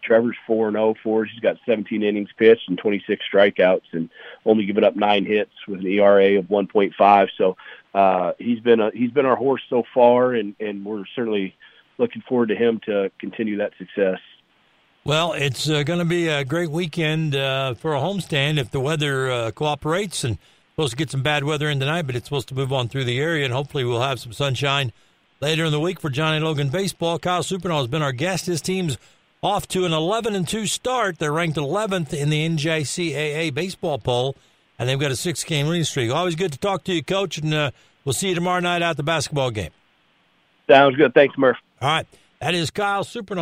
Trevor's 0.06 0.36
four 0.46 0.68
and 0.68 0.76
zero 0.76 0.90
oh 0.90 0.94
for 1.02 1.22
us. 1.24 1.28
He's 1.32 1.40
got 1.40 1.56
17 1.66 2.02
innings 2.02 2.30
pitched 2.36 2.68
and 2.68 2.78
26 2.78 3.24
strikeouts, 3.32 3.92
and 3.92 4.08
only 4.44 4.64
given 4.64 4.84
up 4.84 4.96
nine 4.96 5.24
hits 5.24 5.52
with 5.66 5.80
an 5.80 5.86
ERA 5.86 6.38
of 6.38 6.46
1.5. 6.46 7.28
So 7.36 7.56
uh, 7.94 8.32
he's 8.38 8.60
been 8.60 8.80
a 8.80 8.90
he's 8.92 9.10
been 9.10 9.26
our 9.26 9.36
horse 9.36 9.62
so 9.68 9.82
far, 9.92 10.32
and 10.34 10.54
and 10.60 10.84
we're 10.84 11.04
certainly 11.14 11.54
looking 11.98 12.22
forward 12.28 12.48
to 12.50 12.56
him 12.56 12.80
to 12.86 13.10
continue 13.18 13.58
that 13.58 13.72
success. 13.78 14.20
Well, 15.04 15.32
it's 15.32 15.68
uh, 15.68 15.82
going 15.84 16.00
to 16.00 16.04
be 16.04 16.28
a 16.28 16.44
great 16.44 16.70
weekend 16.70 17.36
uh, 17.36 17.74
for 17.74 17.94
a 17.94 18.00
homestand 18.00 18.58
if 18.58 18.70
the 18.70 18.80
weather 18.80 19.30
uh, 19.30 19.50
cooperates. 19.52 20.24
And 20.24 20.38
supposed 20.76 20.90
to 20.90 20.96
get 20.96 21.10
some 21.10 21.22
bad 21.22 21.42
weather 21.42 21.70
in 21.70 21.80
tonight, 21.80 22.02
but 22.02 22.14
it's 22.14 22.26
supposed 22.26 22.48
to 22.48 22.54
move 22.54 22.70
on 22.70 22.86
through 22.86 23.04
the 23.04 23.18
area, 23.18 23.46
and 23.46 23.54
hopefully 23.54 23.82
we'll 23.82 24.02
have 24.02 24.20
some 24.20 24.30
sunshine 24.30 24.92
later 25.40 25.64
in 25.64 25.72
the 25.72 25.80
week 25.80 25.98
for 25.98 26.10
John 26.10 26.34
A. 26.34 26.44
Logan 26.44 26.68
baseball. 26.68 27.18
Kyle 27.18 27.42
Surprenant 27.42 27.78
has 27.78 27.86
been 27.86 28.02
our 28.02 28.12
guest. 28.12 28.44
His 28.44 28.60
team's 28.60 28.98
off 29.46 29.68
to 29.68 29.84
an 29.84 29.92
11 29.92 30.34
and 30.34 30.46
2 30.46 30.66
start. 30.66 31.20
They're 31.20 31.32
ranked 31.32 31.56
11th 31.56 32.12
in 32.12 32.30
the 32.30 32.48
NJCAA 32.48 33.54
baseball 33.54 33.98
poll, 33.98 34.34
and 34.76 34.88
they've 34.88 34.98
got 34.98 35.12
a 35.12 35.16
six 35.16 35.44
game 35.44 35.68
winning 35.68 35.84
streak. 35.84 36.10
Always 36.10 36.34
good 36.34 36.52
to 36.52 36.58
talk 36.58 36.82
to 36.84 36.92
you, 36.92 37.02
Coach, 37.04 37.38
and 37.38 37.54
uh, 37.54 37.70
we'll 38.04 38.12
see 38.12 38.30
you 38.30 38.34
tomorrow 38.34 38.58
night 38.58 38.82
at 38.82 38.96
the 38.96 39.04
basketball 39.04 39.52
game. 39.52 39.70
Sounds 40.68 40.96
good. 40.96 41.14
Thanks, 41.14 41.38
Murph. 41.38 41.58
All 41.80 41.88
right. 41.88 42.06
That 42.40 42.54
is 42.54 42.70
Kyle 42.70 43.04
Surprenant. 43.04 43.38